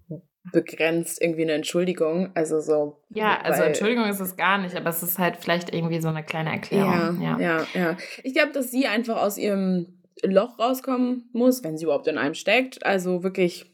[0.51, 2.31] begrenzt irgendwie eine Entschuldigung.
[2.33, 2.97] Also so.
[3.09, 6.23] Ja, also Entschuldigung ist es gar nicht, aber es ist halt vielleicht irgendwie so eine
[6.23, 7.21] kleine Erklärung.
[7.21, 7.67] Ja, ja, ja.
[7.73, 7.97] ja.
[8.23, 12.33] Ich glaube, dass sie einfach aus ihrem Loch rauskommen muss, wenn sie überhaupt in einem
[12.33, 12.85] steckt.
[12.85, 13.67] Also wirklich.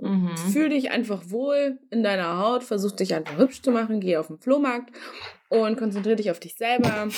[0.00, 0.36] Mhm.
[0.52, 4.28] Fühl dich einfach wohl in deiner Haut, versuch dich einfach hübsch zu machen, geh auf
[4.28, 4.92] den Flohmarkt
[5.48, 7.08] und konzentriere dich auf dich selber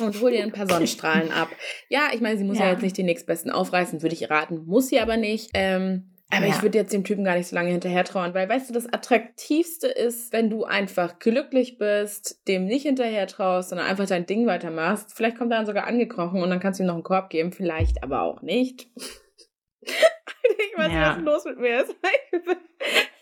[0.00, 1.48] und hol dir ein paar Sonnenstrahlen ab.
[1.88, 4.64] Ja, ich meine, sie muss ja, ja jetzt nicht den nächstbesten aufreißen, würde ich raten,
[4.66, 5.50] muss sie aber nicht.
[5.54, 6.56] Ähm, aber ja.
[6.56, 8.92] ich würde jetzt dem Typen gar nicht so lange hinterher trauen, weil weißt du, das
[8.92, 14.46] Attraktivste ist, wenn du einfach glücklich bist, dem nicht hinterher traust, sondern einfach dein Ding
[14.46, 15.12] weitermachst.
[15.14, 17.52] Vielleicht kommt er dann sogar angekrochen und dann kannst du ihm noch einen Korb geben,
[17.52, 18.88] vielleicht aber auch nicht.
[20.72, 21.16] ich weiß ja.
[21.16, 21.94] nicht, was los mit mir ist.
[22.32, 22.56] Ich bin,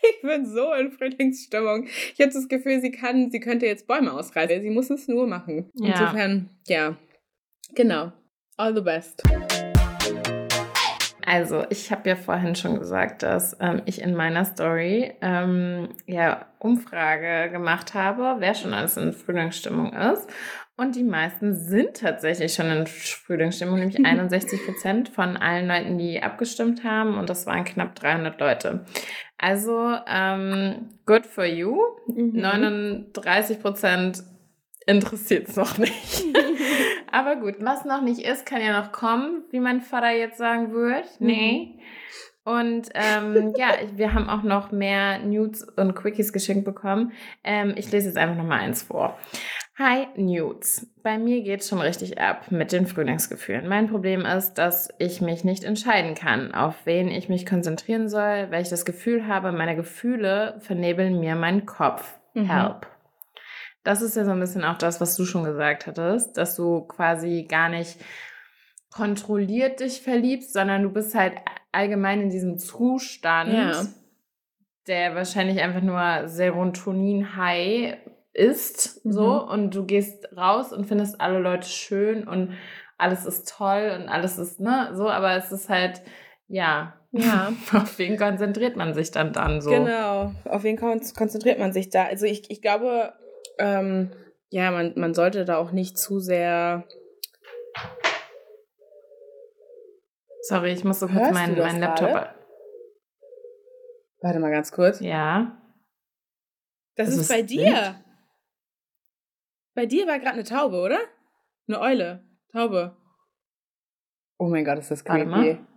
[0.01, 1.85] ich bin so in Frühlingsstimmung.
[1.85, 4.61] Ich habe das Gefühl, sie kann, sie könnte jetzt Bäume ausreißen.
[4.61, 5.71] Sie muss es nur machen.
[5.75, 5.93] Ja.
[5.93, 6.97] Insofern, ja.
[7.73, 8.11] Genau.
[8.57, 9.23] All the best.
[11.25, 16.45] Also, ich habe ja vorhin schon gesagt, dass ähm, ich in meiner Story ähm, ja
[16.59, 20.29] Umfrage gemacht habe, wer schon alles in Frühlingsstimmung ist.
[20.77, 26.21] Und die meisten sind tatsächlich schon in Frühlingsstimmung, nämlich 61 Prozent von allen Leuten, die
[26.21, 27.17] abgestimmt haben.
[27.17, 28.85] Und das waren knapp 300 Leute.
[29.37, 31.79] Also, ähm, good for you.
[32.07, 32.41] Mhm.
[32.41, 34.23] 39 Prozent
[34.85, 36.25] interessiert es noch nicht.
[37.11, 40.71] Aber gut, was noch nicht ist, kann ja noch kommen, wie mein Vater jetzt sagen
[40.71, 41.03] würde.
[41.19, 41.27] Mhm.
[41.27, 41.79] Nee.
[42.43, 47.13] Und ähm, ja, wir haben auch noch mehr Nudes und Quickies geschenkt bekommen.
[47.43, 49.17] Ähm, ich lese jetzt einfach noch mal eins vor.
[49.77, 50.87] Hi, Nudes.
[51.03, 53.67] Bei mir geht's schon richtig ab mit den Frühlingsgefühlen.
[53.67, 58.47] Mein Problem ist, dass ich mich nicht entscheiden kann, auf wen ich mich konzentrieren soll,
[58.51, 62.17] weil ich das Gefühl habe, meine Gefühle vernebeln mir meinen Kopf.
[62.35, 62.49] Mhm.
[62.49, 62.87] Help.
[63.83, 66.81] Das ist ja so ein bisschen auch das, was du schon gesagt hattest, dass du
[66.81, 67.99] quasi gar nicht
[68.89, 71.33] kontrolliert dich verliebst, sondern du bist halt
[71.73, 73.85] allgemein in diesem Zustand, ja.
[74.87, 77.97] der wahrscheinlich einfach nur Serotonin-High
[78.35, 79.11] ist, mhm.
[79.11, 82.53] so, und du gehst raus und findest alle Leute schön und
[82.97, 86.01] alles ist toll und alles ist, ne, so, aber es ist halt,
[86.47, 87.53] ja, ja.
[87.73, 89.69] Auf wen konzentriert man sich dann dann so?
[89.69, 92.05] Genau, auf wen konzentriert man sich da?
[92.05, 93.13] Also ich, ich glaube,
[93.57, 94.11] ähm,
[94.49, 96.83] ja, man, man sollte da auch nicht zu sehr.
[100.41, 102.09] Sorry, ich muss so kurz meinen, meinen Laptop.
[102.09, 102.35] Gerade?
[104.21, 104.99] Warte mal ganz kurz.
[104.99, 105.57] Ja.
[106.95, 107.95] Das, das ist, ist bei dir.
[109.75, 110.99] Bei dir war gerade eine Taube, oder?
[111.67, 112.23] Eine Eule.
[112.51, 112.97] Taube.
[114.37, 115.29] Oh mein Gott, ist das creepy.
[115.29, 115.67] Warte mal.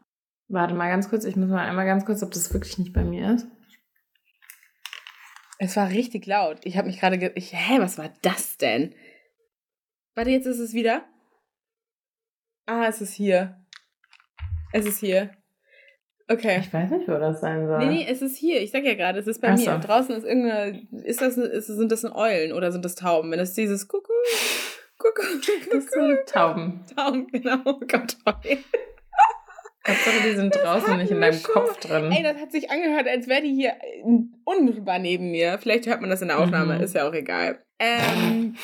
[0.49, 1.25] Warte mal ganz kurz.
[1.25, 3.47] Ich muss mal einmal ganz kurz, ob das wirklich nicht bei mir ist.
[5.59, 6.61] Es war richtig laut.
[6.65, 7.19] Ich habe mich gerade.
[7.19, 8.95] Ge ich, hä, was war das denn?
[10.15, 11.05] Warte, jetzt ist es wieder.
[12.67, 13.67] Ah, es ist hier.
[14.73, 15.33] Es ist hier.
[16.31, 16.59] Okay.
[16.61, 17.79] Ich weiß nicht, wo das sein soll.
[17.79, 18.61] Nee, nee, es ist hier.
[18.61, 19.65] Ich sag ja gerade, es ist bei Ach mir.
[19.65, 19.79] So.
[19.79, 20.83] Draußen ist irgendeine.
[21.05, 23.31] Ist das, ist, sind das Eulen oder sind das Tauben?
[23.31, 24.11] Wenn es dieses Kuckuck.
[24.99, 25.25] Kuckuck.
[25.73, 26.81] Das sind Tauben.
[26.95, 27.59] Tauben, genau.
[27.65, 28.65] Oh Gott, Eulen.
[29.89, 31.55] Hauptsache, die sind draußen nicht in deinem schon.
[31.55, 32.13] Kopf drin.
[32.13, 33.75] Ey, das hat sich angehört, als wäre die hier
[34.45, 35.59] unmittelbar neben mir.
[35.59, 36.83] Vielleicht hört man das in der Aufnahme, mhm.
[36.83, 37.65] ist ja auch egal.
[37.79, 38.57] Ähm,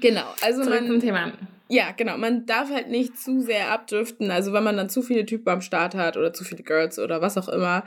[0.00, 1.32] genau, also Zurück man, zum Thema.
[1.74, 2.16] Ja, genau.
[2.16, 4.30] Man darf halt nicht zu sehr abdriften.
[4.30, 7.20] Also wenn man dann zu viele Typen am Start hat oder zu viele Girls oder
[7.20, 7.82] was auch immer.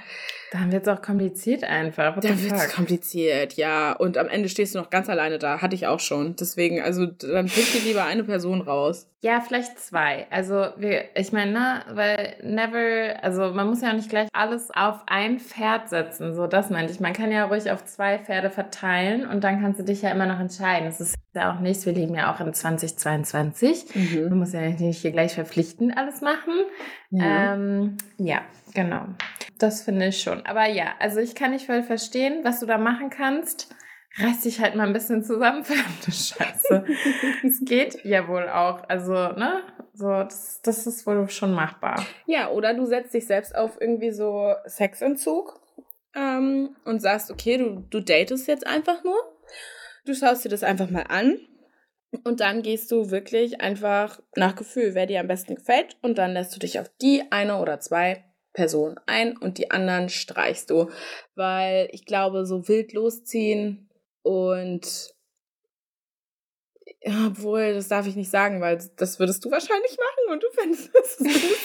[0.51, 2.15] Dann wird es auch kompliziert einfach.
[2.15, 3.91] What dann wird es kompliziert, ja.
[3.91, 5.61] Und am Ende stehst du noch ganz alleine da.
[5.61, 6.35] Hatte ich auch schon.
[6.37, 9.09] Deswegen, also dann pick dir lieber eine Person raus.
[9.21, 10.27] Ja, vielleicht zwei.
[10.29, 14.69] Also wir, ich meine, ne, weil never, also man muss ja auch nicht gleich alles
[14.71, 16.33] auf ein Pferd setzen.
[16.33, 16.99] So, das meinte ich.
[16.99, 20.27] Man kann ja ruhig auf zwei Pferde verteilen und dann kannst du dich ja immer
[20.27, 20.85] noch entscheiden.
[20.85, 21.85] Das ist ja auch nichts.
[21.85, 23.95] Wir leben ja auch in 2022.
[23.95, 24.29] Mhm.
[24.29, 26.53] Man muss ja nicht hier gleich verpflichtend alles machen.
[27.09, 28.41] Ja, ähm, ja
[28.73, 29.07] genau.
[29.59, 30.45] Das finde ich schon.
[30.45, 33.73] Aber ja, also ich kann nicht voll verstehen, was du da machen kannst
[34.19, 36.85] reiß dich halt mal ein bisschen zusammen, verdammte Scheiße.
[37.45, 38.83] Es geht ja wohl auch.
[38.87, 39.63] Also, ne?
[39.93, 42.05] So, das, das ist wohl schon machbar.
[42.25, 45.59] Ja, oder du setzt dich selbst auf irgendwie so Sexentzug
[46.15, 49.17] ähm, und sagst, okay, du, du datest jetzt einfach nur.
[50.05, 51.39] Du schaust dir das einfach mal an.
[52.23, 55.97] Und dann gehst du wirklich einfach nach Gefühl, wer dir am besten gefällt.
[56.01, 58.23] Und dann lässt du dich auf die eine oder zwei
[58.57, 60.89] Personen ein und die anderen streichst du.
[61.35, 63.87] Weil ich glaube, so wild losziehen
[64.23, 65.13] und
[67.27, 70.89] obwohl, das darf ich nicht sagen, weil das würdest du wahrscheinlich machen und du fändest
[70.93, 71.17] das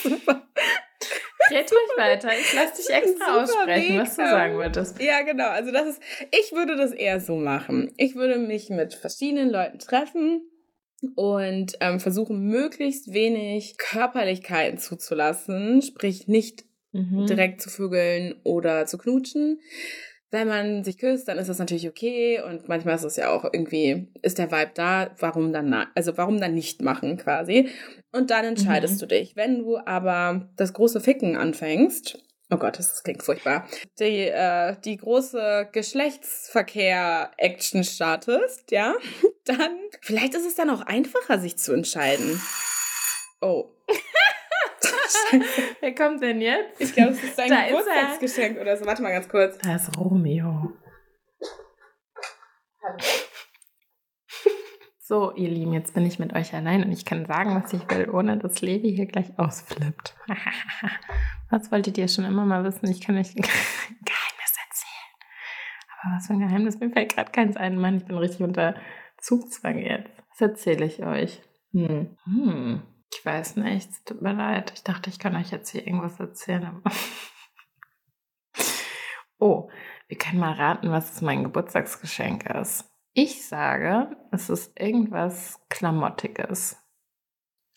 [0.03, 0.47] super.
[1.49, 2.29] Red ruhig weiter.
[2.39, 4.01] Ich lasse dich extra aussprechen, Weg.
[4.01, 5.01] was du sagen würdest.
[5.01, 5.49] Ja, genau.
[5.49, 6.01] Also das ist,
[6.31, 7.91] ich würde das eher so machen.
[7.97, 10.47] Ich würde mich mit verschiedenen Leuten treffen
[11.15, 17.25] und ähm, versuchen, möglichst wenig Körperlichkeiten zuzulassen, sprich nicht mhm.
[17.25, 19.59] direkt zu vögeln oder zu knutschen,
[20.33, 23.43] wenn man sich küsst, dann ist das natürlich okay und manchmal ist es ja auch
[23.43, 27.69] irgendwie, ist der Vibe da, warum dann, also warum dann nicht machen quasi.
[28.11, 28.99] Und dann entscheidest mhm.
[28.99, 29.35] du dich.
[29.35, 32.17] Wenn du aber das große Ficken anfängst,
[32.49, 33.67] oh Gott, das, das klingt furchtbar,
[33.99, 38.95] die, äh, die große Geschlechtsverkehr-Action startest, ja,
[39.45, 42.41] dann, vielleicht ist es dann auch einfacher, sich zu entscheiden.
[43.39, 43.69] Oh.
[45.81, 46.79] Wer kommt denn jetzt?
[46.79, 48.85] Ich glaube, es ist dein Geburtstagsgeschenk oder so.
[48.85, 49.57] Warte mal ganz kurz.
[49.59, 50.71] Da ist Romeo.
[52.81, 52.97] Hallo.
[55.05, 57.89] So, ihr Lieben, jetzt bin ich mit euch allein und ich kann sagen, was ich
[57.89, 60.15] will, ohne dass Levi hier gleich ausflippt.
[61.49, 62.89] was wolltet ihr schon immer mal wissen?
[62.89, 63.41] Ich kann euch ein
[64.05, 65.13] Geheimnis erzählen.
[66.01, 66.79] Aber was für ein Geheimnis?
[66.79, 67.77] Mir fällt gerade keins ein.
[67.77, 68.75] Mann, ich bin richtig unter
[69.19, 70.09] Zugzwang jetzt.
[70.31, 71.41] Was erzähle ich euch?
[71.73, 72.17] Hm.
[72.23, 72.81] Hm.
[73.15, 74.71] Ich weiß nicht, es tut mir leid.
[74.75, 76.81] Ich dachte, ich kann euch jetzt hier irgendwas erzählen.
[79.39, 79.69] oh,
[80.07, 82.89] wir können mal raten, was mein Geburtstagsgeschenk ist.
[83.13, 86.77] Ich sage, es ist irgendwas Klamottiges.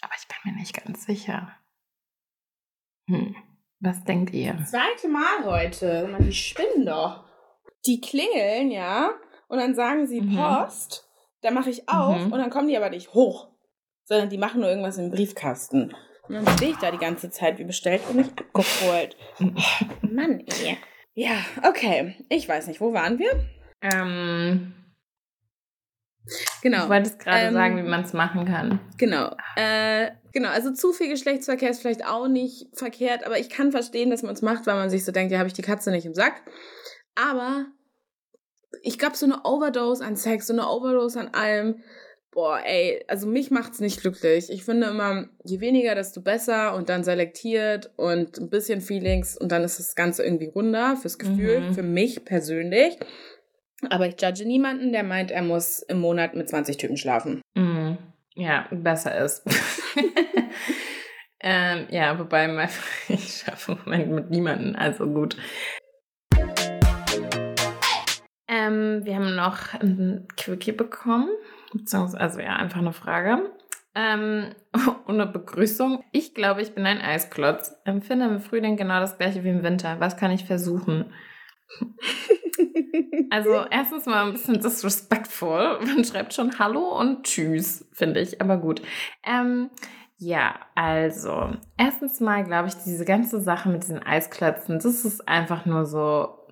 [0.02, 1.54] Aber ich bin mir nicht ganz sicher.
[3.08, 3.36] Hm,
[3.80, 4.64] was denkt ihr?
[4.64, 6.16] Zweite Mal heute.
[6.20, 7.24] Die spinnen doch.
[7.84, 9.10] Die klingeln, ja,
[9.48, 10.36] und dann sagen sie mhm.
[10.36, 11.08] Post.
[11.42, 12.32] Dann mache ich auf mhm.
[12.32, 13.55] und dann kommen die aber nicht hoch
[14.06, 15.94] sondern die machen nur irgendwas im Briefkasten.
[16.28, 19.16] Und dann stehe ich da die ganze Zeit wie bestellt und nicht abgeholt.
[20.00, 20.78] Mann, ey.
[21.14, 22.14] Ja, okay.
[22.28, 23.30] Ich weiß nicht, wo waren wir?
[23.80, 24.74] Ähm.
[26.62, 26.84] Genau.
[26.84, 28.80] Du wolltest gerade ähm, sagen, wie man es machen kann.
[28.98, 29.36] Genau.
[29.54, 34.10] Äh, genau, also zu viel Geschlechtsverkehr ist vielleicht auch nicht verkehrt, aber ich kann verstehen,
[34.10, 36.04] dass man es macht, weil man sich so denkt, ja, habe ich die Katze nicht
[36.04, 36.42] im Sack.
[37.14, 37.66] Aber
[38.82, 41.82] ich glaube, so eine Overdose an Sex, so eine Overdose an allem,
[42.36, 44.50] boah, ey, also mich macht's nicht glücklich.
[44.50, 49.50] Ich finde immer, je weniger, desto besser und dann selektiert und ein bisschen Feelings und
[49.50, 51.74] dann ist das Ganze irgendwie runder fürs Gefühl, mhm.
[51.74, 52.98] für mich persönlich.
[53.88, 57.40] Aber ich judge niemanden, der meint, er muss im Monat mit 20 Typen schlafen.
[57.54, 57.96] Mhm.
[58.34, 59.42] Ja, besser ist.
[61.40, 62.68] ähm, ja, wobei
[63.08, 65.38] ich schaffe im Moment mit niemanden, also gut.
[68.46, 71.30] Ähm, wir haben noch ein Quickie bekommen
[71.72, 73.50] Beziehungsweise, also ja, einfach eine Frage.
[73.94, 74.54] Ähm,
[75.06, 76.04] und eine Begrüßung.
[76.12, 77.74] Ich glaube, ich bin ein Eisklotz.
[77.84, 80.00] Empfinde im Frühling genau das gleiche wie im Winter.
[80.00, 81.12] Was kann ich versuchen?
[83.30, 85.80] also erstens mal ein bisschen disrespectful.
[85.84, 88.40] Man schreibt schon Hallo und Tschüss, finde ich.
[88.40, 88.82] Aber gut.
[89.24, 89.70] Ähm,
[90.18, 95.66] ja, also erstens mal glaube ich, diese ganze Sache mit diesen Eisklötzen, das ist einfach
[95.66, 96.45] nur so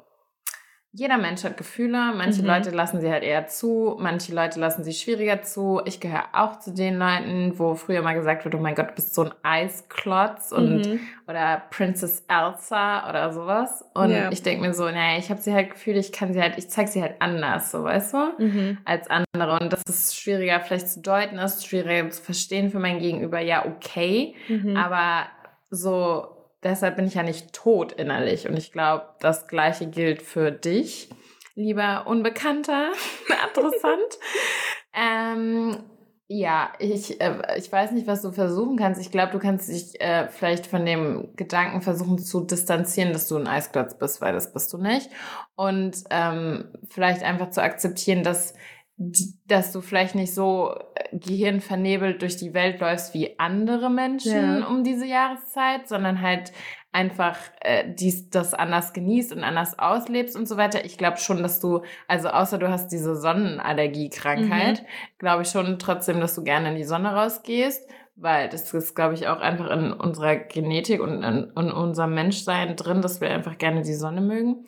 [0.97, 2.13] jeder Mensch hat Gefühle.
[2.17, 2.47] Manche mhm.
[2.47, 5.81] Leute lassen sie halt eher zu, manche Leute lassen sie schwieriger zu.
[5.87, 8.95] Ich gehöre auch zu den Leuten, wo früher mal gesagt wird, oh mein Gott, du
[8.95, 11.01] bist so ein Eisklotz und mhm.
[11.27, 13.85] oder Princess Elsa oder sowas.
[13.95, 14.31] Und ja.
[14.31, 16.71] ich denke mir so, naja, ich habe sie halt gefühlt, ich kann sie halt, ich
[16.71, 18.79] zeige sie halt anders, so weißt du, mhm.
[18.85, 19.59] als andere.
[19.61, 23.41] Und das ist schwieriger vielleicht zu deuten, ist schwieriger zu verstehen für mein Gegenüber.
[23.41, 24.77] Ja, okay, mhm.
[24.77, 25.27] aber
[25.71, 26.34] so
[26.65, 28.49] deshalb bin ich ja nicht tot innerlich.
[28.49, 31.11] Und ich glaube, das Gleiche gilt für dich,
[31.55, 32.91] lieber Unbekannter,
[33.49, 34.19] interessant.
[34.95, 35.77] ähm,
[36.27, 39.01] Ja, ich, äh, ich weiß nicht, was du versuchen kannst.
[39.01, 43.37] Ich glaube, du kannst dich äh, vielleicht von dem Gedanken versuchen zu distanzieren, dass du
[43.37, 45.11] ein Eisklotz bist, weil das bist du nicht.
[45.55, 48.55] Und ähm, vielleicht einfach zu akzeptieren, dass
[48.97, 54.67] dass du vielleicht nicht so äh, gehirnvernebelt durch die Welt läufst wie andere Menschen ja.
[54.69, 56.53] um diese Jahreszeit, sondern halt
[56.93, 60.85] einfach äh, dies, das anders genießt und anders auslebst und so weiter.
[60.85, 64.87] Ich glaube schon, dass du, also außer du hast diese Sonnenallergiekrankheit, mhm.
[65.19, 69.15] glaube ich schon trotzdem, dass du gerne in die Sonne rausgehst, weil das ist, glaube
[69.15, 73.59] ich, auch einfach in unserer Genetik und in, in unserem Menschsein drin, dass wir einfach
[73.59, 74.67] gerne die Sonne mögen.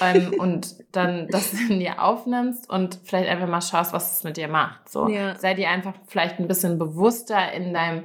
[0.00, 4.36] ähm, und dann das in dir aufnimmst und vielleicht einfach mal schaust, was es mit
[4.36, 4.88] dir macht.
[4.88, 5.34] So, ja.
[5.36, 8.04] sei dir einfach vielleicht ein bisschen bewusster in deinem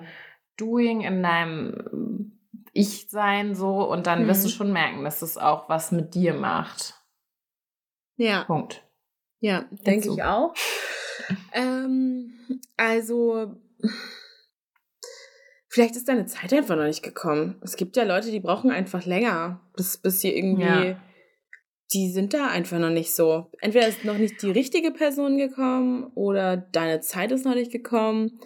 [0.56, 2.34] Doing, in deinem
[2.74, 4.28] ich sein so und dann mhm.
[4.28, 4.54] wirst du mhm.
[4.54, 6.94] schon merken, dass es auch was mit dir macht.
[8.18, 8.44] Ja.
[8.44, 8.84] Punkt.
[9.40, 10.54] Ja, denke ich auch.
[11.54, 13.56] ähm, also,
[15.68, 17.56] vielleicht ist deine Zeit einfach noch nicht gekommen.
[17.62, 20.64] Es gibt ja Leute, die brauchen einfach länger, bis, bis sie irgendwie.
[20.64, 21.02] Ja.
[21.94, 23.50] Die sind da einfach noch nicht so.
[23.62, 28.40] Entweder ist noch nicht die richtige Person gekommen oder deine Zeit ist noch nicht gekommen.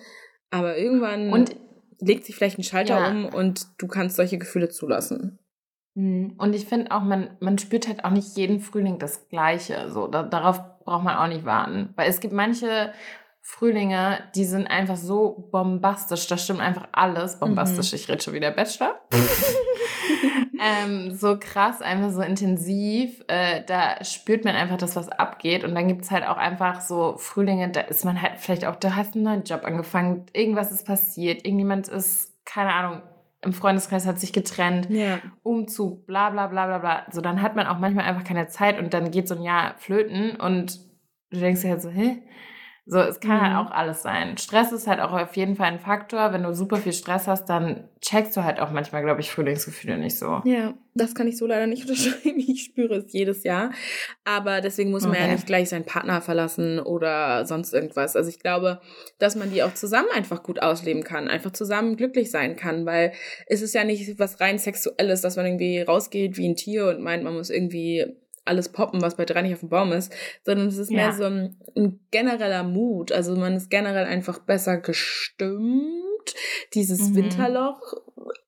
[0.52, 1.34] Aber irgendwann.
[1.34, 1.56] Und
[2.00, 3.10] legt sich vielleicht ein Schalter ja.
[3.10, 5.40] um und du kannst solche Gefühle zulassen.
[5.94, 6.36] Mhm.
[6.38, 9.90] Und ich finde auch, man, man spürt halt auch nicht jeden Frühling das Gleiche.
[9.92, 11.94] So, da, darauf braucht man auch nicht warten.
[11.96, 12.92] Weil es gibt manche
[13.44, 16.28] Frühlinge, die sind einfach so bombastisch.
[16.28, 17.40] Da stimmt einfach alles.
[17.40, 17.96] Bombastisch, mhm.
[17.96, 19.02] ich rede schon wieder Bachelor.
[20.62, 23.24] ähm, so krass, einfach so intensiv.
[23.28, 25.64] Äh, da spürt man einfach, dass was abgeht.
[25.64, 28.76] Und dann gibt es halt auch einfach so Frühlinge, da ist man halt vielleicht auch,
[28.76, 33.02] da hast du einen neuen Job angefangen, irgendwas ist passiert, irgendjemand ist, keine Ahnung,
[33.44, 35.20] im Freundeskreis hat sich getrennt, ja.
[35.42, 37.06] Umzug, bla bla bla bla bla.
[37.12, 39.74] So, dann hat man auch manchmal einfach keine Zeit und dann geht so ein Jahr
[39.80, 40.80] flöten und
[41.32, 42.22] du denkst dir halt so, hä?
[42.92, 43.56] So, es kann halt mhm.
[43.56, 44.38] halt auch alles sein.
[44.38, 46.34] Stress ist halt auch auf jeden Fall ein Faktor.
[46.34, 49.98] Wenn du super viel Stress hast, dann checkst du halt auch manchmal, glaube ich, Frühlingsgefühle
[49.98, 50.42] nicht so.
[50.44, 52.38] Ja, das kann ich so leider nicht unterschreiben.
[52.38, 53.72] Ich spüre es jedes Jahr.
[54.26, 55.22] Aber deswegen muss man okay.
[55.22, 58.18] ja nicht gleich seinen Partner verlassen oder sonst irgendwas.
[58.18, 58.82] Also ich glaube,
[59.20, 63.14] dass man die auch zusammen einfach gut ausleben kann, einfach zusammen glücklich sein kann, weil
[63.48, 67.00] es ist ja nicht was rein Sexuelles, dass man irgendwie rausgeht wie ein Tier und
[67.02, 70.14] meint, man muss irgendwie alles poppen, was bei drei nicht auf dem Baum ist,
[70.46, 70.98] sondern es ist ja.
[70.98, 73.12] mehr so ein, ein, genereller Mut.
[73.12, 76.34] Also man ist generell einfach besser gestimmt.
[76.74, 77.16] Dieses mhm.
[77.16, 77.82] Winterloch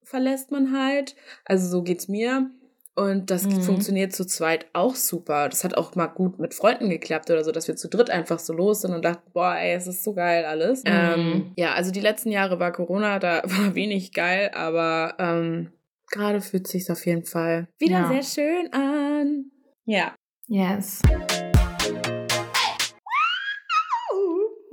[0.03, 1.15] verlässt man halt.
[1.45, 2.49] Also so geht's mir.
[2.95, 3.61] Und das mhm.
[3.61, 5.49] funktioniert zu zweit auch super.
[5.49, 8.37] Das hat auch mal gut mit Freunden geklappt oder so, dass wir zu dritt einfach
[8.37, 10.83] so los sind und dachten, boah, ey, es ist so geil alles.
[10.83, 10.91] Mhm.
[10.91, 15.71] Ähm, ja, also die letzten Jahre war Corona, da war wenig geil, aber ähm,
[16.11, 18.09] gerade fühlt sich auf jeden Fall wieder ja.
[18.09, 19.45] sehr schön an.
[19.85, 20.15] Ja.
[20.47, 21.01] Yes.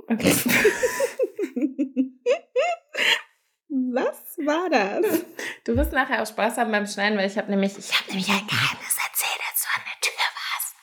[0.07, 0.33] Okay.
[3.93, 5.25] Was war das?
[5.65, 8.29] Du wirst nachher auch Spaß haben beim Schneiden, weil ich habe nämlich, ich habe nämlich
[8.29, 10.75] ein Geheimnis erzählt, als du an der Tür warst.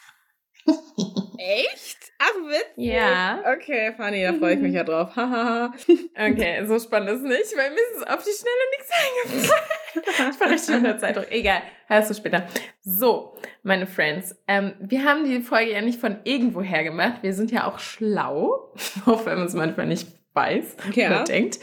[1.38, 2.12] Echt?
[2.18, 2.87] Ach, witzig.
[2.98, 3.42] Ja.
[3.54, 5.14] Okay, Fanny, da freue ich mich ja drauf.
[5.16, 5.72] Hahaha.
[6.16, 10.30] okay, so spannend ist nicht, weil mir ist auf die Schnelle nichts eingefallen.
[10.32, 11.30] ich war richtig unter Zeitdruck.
[11.30, 12.46] Egal, hörst du später.
[12.82, 17.22] So, meine Friends, ähm, wir haben die Folge ja nicht von irgendwoher gemacht.
[17.22, 18.74] Wir sind ja auch schlau,
[19.06, 21.08] auch wenn man es manchmal nicht weiß ja.
[21.08, 21.58] oder denkt.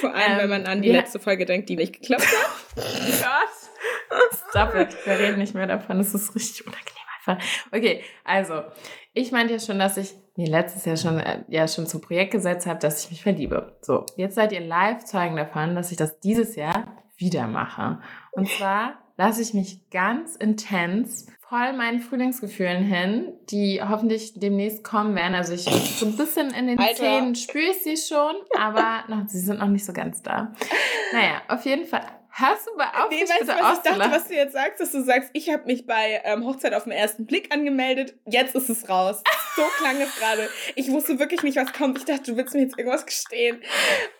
[0.00, 0.96] Vor allem, ähm, wenn man an die ja.
[0.96, 2.50] letzte Folge denkt, die nicht geklappt hat.
[2.76, 4.38] oh Gott.
[4.50, 4.96] Stop it.
[5.06, 5.98] Wir reden nicht mehr davon.
[5.98, 6.97] Das ist richtig unangenehm.
[7.72, 8.62] Okay, also,
[9.12, 12.30] ich meinte ja schon, dass ich nee, letztes Jahr schon, äh, ja, schon zum Projekt
[12.30, 13.76] gesetzt habe, dass ich mich verliebe.
[13.82, 18.00] So, jetzt seid ihr Live-Zeugen davon, dass ich das dieses Jahr wieder mache.
[18.30, 25.14] Und zwar lasse ich mich ganz intens voll meinen Frühlingsgefühlen hin, die hoffentlich demnächst kommen
[25.14, 25.34] werden.
[25.34, 26.94] Also ich so ein bisschen in den Alter.
[26.94, 30.52] Zähnen spüre ich sie schon, aber noch, sie sind noch nicht so ganz da.
[31.12, 32.02] Naja, auf jeden Fall
[32.38, 34.92] Hörst du mal auf, nee, weißt, bitte was ich dachte, was du jetzt sagst, dass
[34.92, 38.70] du sagst, ich habe mich bei ähm, Hochzeit auf den ersten Blick angemeldet, jetzt ist
[38.70, 39.22] es raus.
[39.56, 40.48] So klang es gerade.
[40.76, 41.98] Ich wusste wirklich nicht, was kommt.
[41.98, 43.60] Ich dachte, du willst mir jetzt irgendwas gestehen.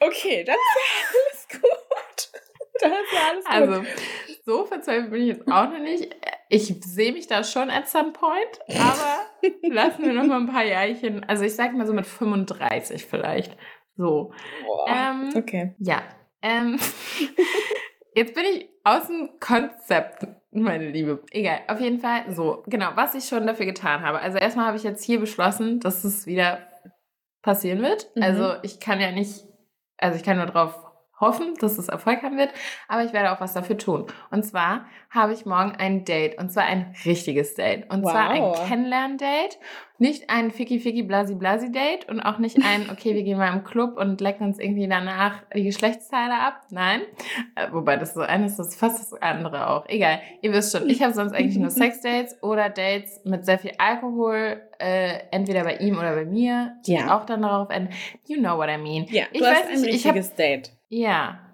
[0.01, 2.31] Okay, dann ist ja alles gut.
[2.81, 3.53] Dann ist ja alles gut.
[3.53, 4.05] Also,
[4.47, 6.15] so verzweifelt bin ich jetzt auch noch nicht.
[6.49, 9.27] Ich sehe mich da schon at some point, aber
[9.63, 11.25] lassen wir noch mal ein paar Jahrchen.
[11.25, 13.57] Also ich sag mal so mit 35 vielleicht.
[13.97, 14.33] So.
[14.65, 15.75] Boah, ähm, okay.
[15.79, 16.03] Ja.
[16.41, 16.79] Ähm,
[18.19, 21.23] Jetzt bin ich aus dem Konzept, meine Liebe.
[21.31, 22.65] Egal, auf jeden Fall so.
[22.67, 24.19] Genau, was ich schon dafür getan habe.
[24.19, 26.67] Also erstmal habe ich jetzt hier beschlossen, dass es wieder
[27.43, 28.11] passieren wird.
[28.17, 28.23] Mhm.
[28.25, 29.45] Also ich kann ja nicht,
[29.99, 30.88] also ich kann nur drauf
[31.21, 32.51] hoffen, dass es Erfolg haben wird,
[32.87, 34.07] aber ich werde auch was dafür tun.
[34.31, 38.11] Und zwar habe ich morgen ein Date und zwar ein richtiges Date und wow.
[38.11, 39.59] zwar ein Kennenlern-Date,
[39.99, 43.53] nicht ein Ficky Ficky Blasi Blasi Date und auch nicht ein okay, wir gehen mal
[43.53, 46.61] im Club und lecken uns irgendwie danach die Geschlechtsteile ab.
[46.71, 47.01] Nein,
[47.57, 49.87] äh, wobei das so eines ist fast das andere auch.
[49.89, 53.73] Egal, ihr wisst schon, ich habe sonst eigentlich nur Sex-Dates oder Dates mit sehr viel
[53.79, 57.17] Alkohol, äh, entweder bei ihm oder bei mir, die ja.
[57.17, 57.93] auch dann darauf enden.
[58.27, 59.07] You know what I mean.
[59.11, 60.78] Ja, ich du weiß hast ein nicht, richtiges hab, Date.
[60.89, 61.49] Ja,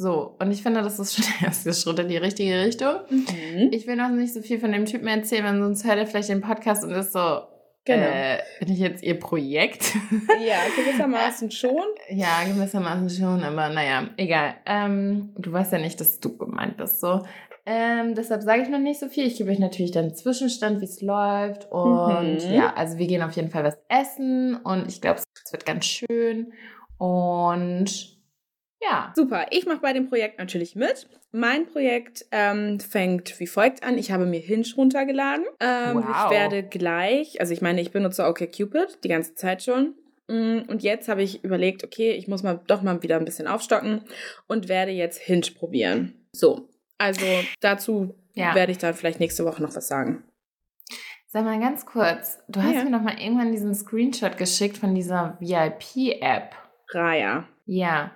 [0.00, 3.00] so, und ich finde, das ist schon der erste Schritt in die richtige Richtung.
[3.10, 3.68] Mhm.
[3.70, 6.30] Ich will noch nicht so viel von dem Typen erzählen, weil sonst hört er vielleicht
[6.30, 7.42] den Podcast und ist so,
[7.84, 8.06] genau.
[8.06, 9.92] äh, bin ich jetzt ihr Projekt?
[10.42, 11.84] Ja, gewissermaßen schon.
[12.08, 14.54] Ja, gewissermaßen schon, aber naja, egal.
[14.64, 17.26] Ähm, du weißt ja nicht, dass du gemeint bist, so.
[17.66, 19.26] Ähm, deshalb sage ich noch nicht so viel.
[19.26, 21.70] Ich gebe euch natürlich dann Zwischenstand, wie es läuft.
[21.70, 22.54] Und mhm.
[22.54, 25.84] ja, also wir gehen auf jeden Fall was essen und ich glaube, es wird ganz
[25.84, 26.54] schön.
[26.96, 28.19] Und
[28.82, 29.12] ja.
[29.14, 29.46] Super.
[29.50, 31.06] Ich mache bei dem Projekt natürlich mit.
[31.32, 33.98] Mein Projekt ähm, fängt wie folgt an.
[33.98, 35.44] Ich habe mir Hinge runtergeladen.
[35.60, 36.04] Ähm, wow.
[36.08, 39.94] Ich werde gleich, also ich meine, ich benutze OkCupid die ganze Zeit schon.
[40.28, 43.46] Mm, und jetzt habe ich überlegt, okay, ich muss mal doch mal wieder ein bisschen
[43.46, 44.02] aufstocken
[44.46, 46.14] und werde jetzt Hinge probieren.
[46.32, 46.68] So.
[46.98, 47.26] Also
[47.60, 48.54] dazu ja.
[48.54, 50.22] werde ich dann vielleicht nächste Woche noch was sagen.
[51.26, 52.84] Sag mal ganz kurz, du hast ja.
[52.84, 56.56] mir noch mal irgendwann diesen Screenshot geschickt von dieser VIP-App.
[56.92, 57.44] Raya.
[57.66, 58.10] Ja.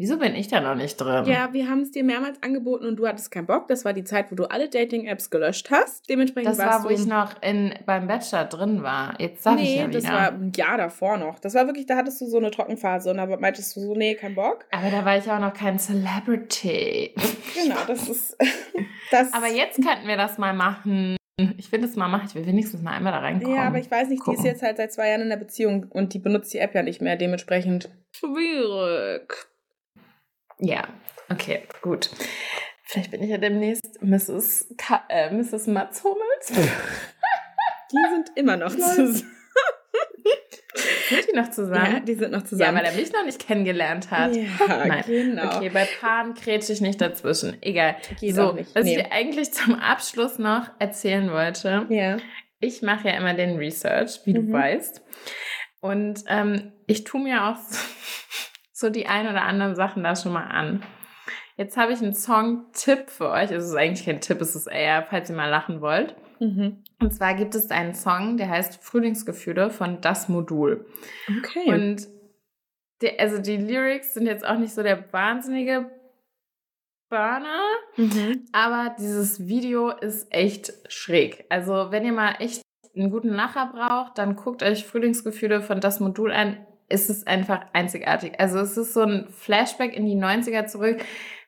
[0.00, 1.24] Wieso bin ich da noch nicht drin?
[1.24, 3.66] Ja, wir haben es dir mehrmals angeboten und du hattest keinen Bock.
[3.66, 6.08] Das war die Zeit, wo du alle Dating-Apps gelöscht hast.
[6.08, 9.20] Dementsprechend das war, wo ich noch in, beim Bachelor drin war.
[9.20, 10.00] Jetzt darf nee, ich ja wieder.
[10.00, 11.40] das war ein Jahr davor noch.
[11.40, 14.14] Das war wirklich, da hattest du so eine Trockenphase und da meintest du so, nee,
[14.14, 14.66] kein Bock.
[14.70, 17.12] Aber da war ich auch noch kein Celebrity.
[17.60, 18.36] genau, das ist...
[19.10, 21.16] das Aber jetzt könnten wir das mal machen.
[21.56, 22.26] Ich will das mal machen.
[22.28, 23.56] Ich will wenigstens mal einmal da reinkommen.
[23.56, 24.40] Ja, aber ich weiß nicht, Gucken.
[24.40, 26.74] die ist jetzt halt seit zwei Jahren in der Beziehung und die benutzt die App
[26.76, 27.16] ja nicht mehr.
[27.16, 29.47] Dementsprechend schwierig.
[30.58, 30.88] Ja,
[31.30, 32.10] okay, gut.
[32.84, 34.74] Vielleicht bin ich ja demnächst Mrs.
[34.78, 35.66] Ka äh, Mrs.
[35.66, 36.46] Mats Hummels.
[37.92, 39.22] die sind immer noch zusammen.
[41.08, 41.92] Sind die noch zusammen?
[41.92, 42.76] Ja, die sind noch zusammen.
[42.76, 44.34] Ja, weil er mich noch nicht kennengelernt hat.
[44.36, 45.04] Ja, Nein.
[45.06, 45.56] genau.
[45.56, 47.56] Okay, bei Paaren krätsche ich nicht dazwischen.
[47.62, 47.96] Egal.
[48.20, 48.74] Geht so, nicht.
[48.74, 48.96] was nee.
[48.96, 51.86] ich dir eigentlich zum Abschluss noch erzählen wollte.
[51.88, 52.18] Ja.
[52.60, 54.46] Ich mache ja immer den Research, wie mhm.
[54.46, 55.02] du weißt.
[55.80, 57.56] Und ähm, ich tue mir auch
[58.78, 60.84] so die ein oder anderen Sachen da schon mal an.
[61.56, 63.50] Jetzt habe ich einen Song-Tipp für euch.
[63.50, 66.14] Es ist eigentlich kein Tipp, es ist eher, falls ihr mal lachen wollt.
[66.38, 66.84] Mhm.
[67.00, 70.86] Und zwar gibt es einen Song, der heißt Frühlingsgefühle von Das Modul.
[71.38, 71.72] Okay.
[71.72, 72.06] Und
[73.02, 75.90] der, also die Lyrics sind jetzt auch nicht so der wahnsinnige
[77.10, 77.62] Burner,
[77.96, 78.44] mhm.
[78.52, 81.46] aber dieses Video ist echt schräg.
[81.48, 82.62] Also wenn ihr mal echt
[82.94, 87.66] einen guten Lacher braucht, dann guckt euch Frühlingsgefühle von Das Modul an ist es einfach
[87.72, 88.38] einzigartig.
[88.38, 91.04] Also es ist so ein Flashback in die 90er zurück,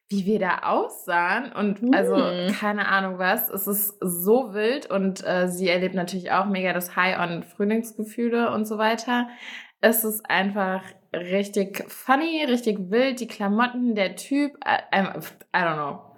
[0.08, 1.94] wie wir da aussahen und mm.
[1.94, 2.16] also
[2.58, 3.48] keine Ahnung was.
[3.48, 8.50] Es ist so wild und äh, sie erlebt natürlich auch mega das High on Frühlingsgefühle
[8.52, 9.28] und so weiter.
[9.80, 10.82] Es ist einfach
[11.14, 13.20] richtig funny, richtig wild.
[13.20, 16.09] Die Klamotten, der Typ, I, I, I don't know.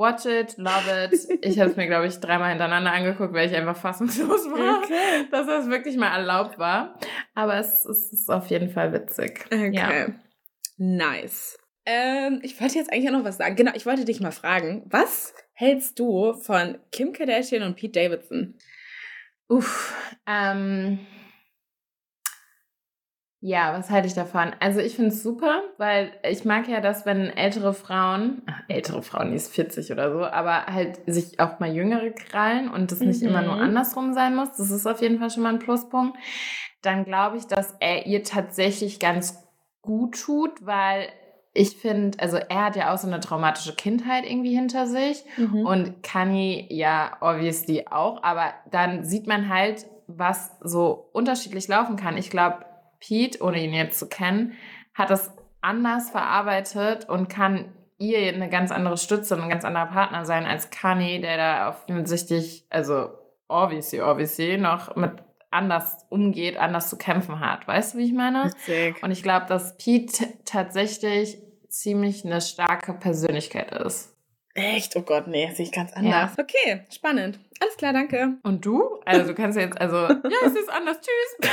[0.00, 1.44] Watch it, love it.
[1.44, 5.28] Ich habe es mir, glaube ich, dreimal hintereinander angeguckt, weil ich einfach fassungslos war, okay.
[5.30, 6.98] dass das wirklich mal erlaubt war.
[7.34, 9.44] Aber es, es ist auf jeden Fall witzig.
[9.52, 9.74] Okay.
[9.74, 10.06] Ja.
[10.78, 11.58] Nice.
[11.84, 13.56] Ähm, ich wollte jetzt eigentlich auch noch was sagen.
[13.56, 18.54] Genau, ich wollte dich mal fragen, was hältst du von Kim Kardashian und Pete Davidson?
[19.48, 19.94] Uff,
[20.26, 21.00] ähm,
[23.42, 24.52] ja, was halte ich davon?
[24.60, 29.02] Also ich finde es super, weil ich mag ja das, wenn ältere Frauen, ach, ältere
[29.02, 33.00] Frauen, die ist 40 oder so, aber halt sich auch mal jüngere krallen und das
[33.00, 33.28] nicht mhm.
[33.28, 33.62] immer nur mhm.
[33.62, 34.50] andersrum sein muss.
[34.58, 36.18] Das ist auf jeden Fall schon mal ein Pluspunkt.
[36.82, 39.42] Dann glaube ich, dass er ihr tatsächlich ganz
[39.80, 41.08] gut tut, weil
[41.54, 45.64] ich finde, also er hat ja auch so eine traumatische Kindheit irgendwie hinter sich mhm.
[45.64, 52.16] und Kanye ja obviously auch, aber dann sieht man halt, was so unterschiedlich laufen kann.
[52.16, 52.64] Ich glaube,
[53.00, 54.52] Pete, ohne ihn jetzt zu kennen,
[54.94, 59.86] hat das anders verarbeitet und kann ihr eine ganz andere Stütze und ein ganz anderer
[59.86, 63.10] Partner sein als Kanye, der da offensichtlich, also
[63.48, 65.12] obviously, obviously, noch mit
[65.50, 67.66] anders umgeht, anders zu kämpfen hat.
[67.66, 68.46] Weißt du, wie ich meine?
[68.46, 69.02] Witzig.
[69.02, 71.38] Und ich glaube, dass Pete tatsächlich
[71.68, 74.16] ziemlich eine starke Persönlichkeit ist.
[74.54, 74.96] Echt?
[74.96, 76.36] Oh Gott, nee, sehe ich ganz anders.
[76.36, 76.42] Ja.
[76.42, 77.38] Okay, spannend.
[77.60, 78.38] Alles klar, danke.
[78.42, 79.00] Und du?
[79.04, 81.50] Also du kannst jetzt, also, ja, es ist anders, tschüss.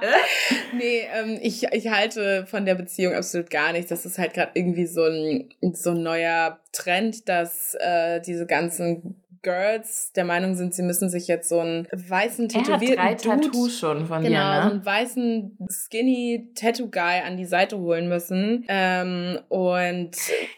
[0.72, 3.90] nee, ähm, ich, ich halte von der Beziehung absolut gar nichts.
[3.90, 9.22] Das ist halt gerade irgendwie so ein, so ein neuer Trend, dass äh, diese ganzen
[9.42, 13.34] Girls der Meinung sind, sie müssen sich jetzt so einen weißen tätowierten er hat drei
[13.34, 14.62] Dude, Tattoos schon von genau, dir, ne?
[14.62, 18.64] so einen weißen skinny Tattoo Guy an die Seite holen müssen.
[18.68, 20.12] Ähm, und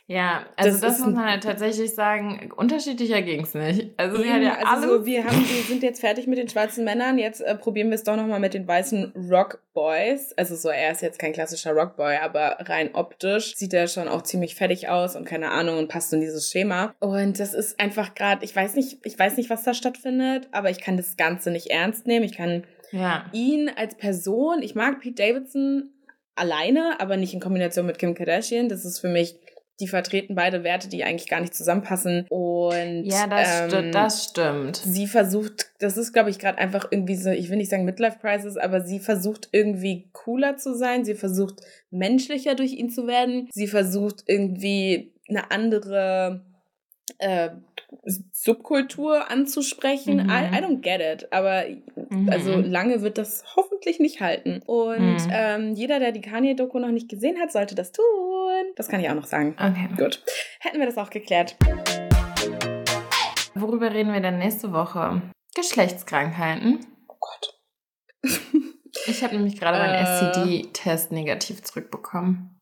[0.07, 3.91] ja, also das, das muss man halt tatsächlich sagen, unterschiedlicher ging's nicht.
[3.97, 7.19] Also hat ja also so, wir haben, wir sind jetzt fertig mit den schwarzen Männern,
[7.19, 10.33] jetzt äh, probieren wir es doch nochmal mit den weißen Rock Boys.
[10.37, 14.23] Also so, er ist jetzt kein klassischer Rockboy, aber rein optisch sieht er schon auch
[14.23, 16.95] ziemlich fertig aus und keine Ahnung und passt in dieses Schema.
[17.01, 20.71] Und das ist einfach gerade, ich weiß nicht, ich weiß nicht, was da stattfindet, aber
[20.71, 22.25] ich kann das Ganze nicht ernst nehmen.
[22.25, 23.27] Ich kann ja.
[23.33, 25.91] ihn als Person, ich mag Pete Davidson
[26.35, 28.69] alleine, aber nicht in Kombination mit Kim Kardashian.
[28.69, 29.37] Das ist für mich
[29.81, 32.27] die vertreten beide Werte, die eigentlich gar nicht zusammenpassen.
[32.29, 34.77] Und ja, das, ähm, sti das stimmt.
[34.77, 38.19] Sie versucht, das ist, glaube ich, gerade einfach irgendwie so, ich will nicht sagen Midlife
[38.21, 41.05] Crisis, aber sie versucht irgendwie cooler zu sein.
[41.05, 43.49] Sie versucht menschlicher durch ihn zu werden.
[43.53, 46.45] Sie versucht irgendwie eine andere
[47.19, 47.51] äh,
[48.33, 50.25] Subkultur anzusprechen.
[50.25, 50.31] Mhm.
[50.31, 51.33] I, I, don't get it.
[51.33, 51.65] Aber
[52.11, 52.29] mhm.
[52.31, 54.63] also lange wird das hoffentlich nicht halten.
[54.67, 55.31] Und mhm.
[55.31, 58.03] ähm, jeder, der die Kanye-Doku noch nicht gesehen hat, sollte das tun.
[58.77, 59.55] Das kann ich auch noch sagen.
[59.59, 59.89] Okay.
[59.97, 60.23] Gut.
[60.61, 61.57] Hätten wir das auch geklärt.
[63.55, 65.23] Worüber reden wir denn nächste Woche?
[65.55, 66.87] Geschlechtskrankheiten.
[67.09, 67.61] Oh Gott.
[69.07, 72.59] ich habe nämlich gerade meinen äh, STD-Test negativ zurückbekommen.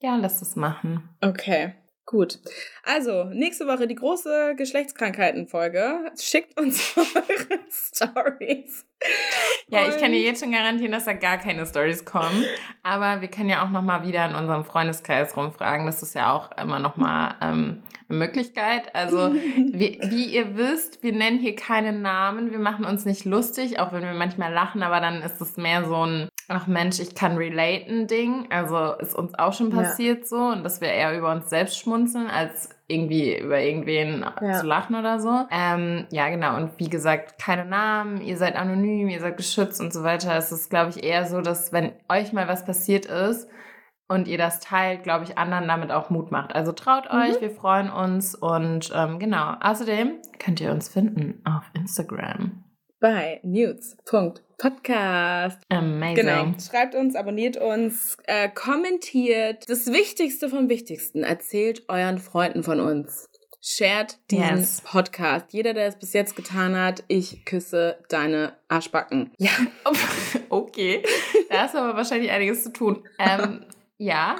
[0.00, 1.08] Ja, lass es machen.
[1.20, 1.74] Okay.
[2.08, 2.38] Gut.
[2.84, 6.10] Also, nächste Woche die große Geschlechtskrankheiten-Folge.
[6.18, 8.87] Schickt uns eure Stories.
[9.70, 12.42] Ja, ich kann dir jetzt schon garantieren, dass da gar keine Stories kommen.
[12.82, 15.84] Aber wir können ja auch nochmal wieder in unserem Freundeskreis rumfragen.
[15.84, 18.94] Das ist ja auch immer nochmal ähm, eine Möglichkeit.
[18.94, 22.50] Also, wie, wie ihr wisst, wir nennen hier keine Namen.
[22.50, 24.82] Wir machen uns nicht lustig, auch wenn wir manchmal lachen.
[24.82, 28.46] Aber dann ist es mehr so ein ach Mensch, ich kann relaten Ding.
[28.50, 30.26] Also ist uns auch schon passiert ja.
[30.26, 34.54] so und dass wir eher über uns selbst schmunzeln, als irgendwie über irgendwen ja.
[34.54, 35.46] zu lachen oder so.
[35.50, 36.56] Ähm, ja, genau.
[36.56, 40.34] Und wie gesagt, keine Namen, ihr seid anonym, ihr seid geschützt und so weiter.
[40.36, 43.48] Es ist, glaube ich, eher so, dass wenn euch mal was passiert ist,
[44.08, 46.54] und ihr das teilt, glaube ich, anderen damit auch Mut macht.
[46.54, 47.18] Also traut mhm.
[47.20, 49.54] euch, wir freuen uns und ähm, genau.
[49.60, 52.64] Außerdem könnt ihr uns finden auf Instagram
[53.00, 55.60] bei news.podcast.
[55.68, 56.16] Amazing.
[56.16, 56.52] Genau.
[56.58, 59.68] Schreibt uns, abonniert uns, äh, kommentiert.
[59.68, 61.22] Das Wichtigste vom Wichtigsten.
[61.22, 63.28] Erzählt euren Freunden von uns.
[63.60, 64.80] Shared diesen yes.
[64.82, 65.52] Podcast.
[65.52, 69.32] Jeder, der es bis jetzt getan hat, ich küsse deine Arschbacken.
[69.36, 69.50] Ja.
[70.48, 71.02] okay.
[71.50, 73.06] Da ist aber wahrscheinlich einiges zu tun.
[73.18, 73.64] Ähm,
[73.98, 74.36] ja.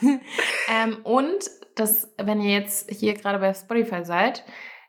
[0.70, 4.44] ähm, und das, wenn ihr jetzt hier gerade bei Spotify seid,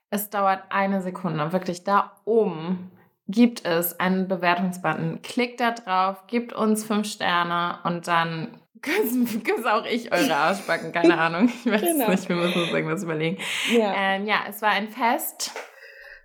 [0.10, 2.92] es dauert eine Sekunde, wirklich da oben
[3.28, 5.22] gibt es einen Bewertungsbutton.
[5.22, 10.92] Klickt da drauf, gebt uns fünf Sterne und dann küsse auch ich eure Arschbacken.
[10.92, 11.48] Keine Ahnung.
[11.48, 12.06] Ich weiß genau.
[12.06, 12.30] es nicht.
[12.30, 13.38] Wir müssen uns irgendwas überlegen.
[13.72, 13.94] Ja.
[13.96, 15.52] Ähm, ja, es war ein Fest.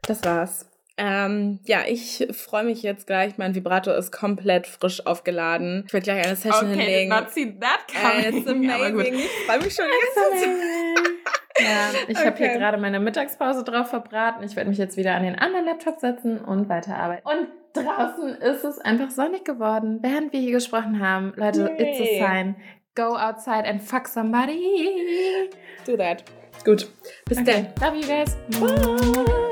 [0.02, 0.68] Das war's.
[1.00, 3.38] Ähm, ja, ich freue mich jetzt gleich.
[3.38, 5.84] Mein Vibrator ist komplett frisch aufgeladen.
[5.86, 7.12] Ich werde gleich eine Session okay, hinlegen.
[7.12, 8.24] Okay, not see that coming.
[8.24, 9.14] Äh, it's amazing.
[9.14, 11.17] Ich freue mich schon die
[11.60, 12.26] Ja, ich okay.
[12.26, 14.44] habe hier gerade meine Mittagspause drauf verbraten.
[14.44, 17.26] Ich werde mich jetzt wieder an den anderen Laptop setzen und weiterarbeiten.
[17.26, 21.32] Und draußen ist es einfach sonnig geworden, während wir hier gesprochen haben.
[21.36, 21.90] Leute, Yay.
[21.90, 22.56] it's a sign.
[22.94, 25.50] Go outside and fuck somebody.
[25.86, 26.24] Do that.
[26.64, 26.90] Gut.
[27.26, 27.66] Bis okay.
[27.78, 27.92] dann.
[27.92, 28.36] Love you guys.
[28.60, 29.47] Bye.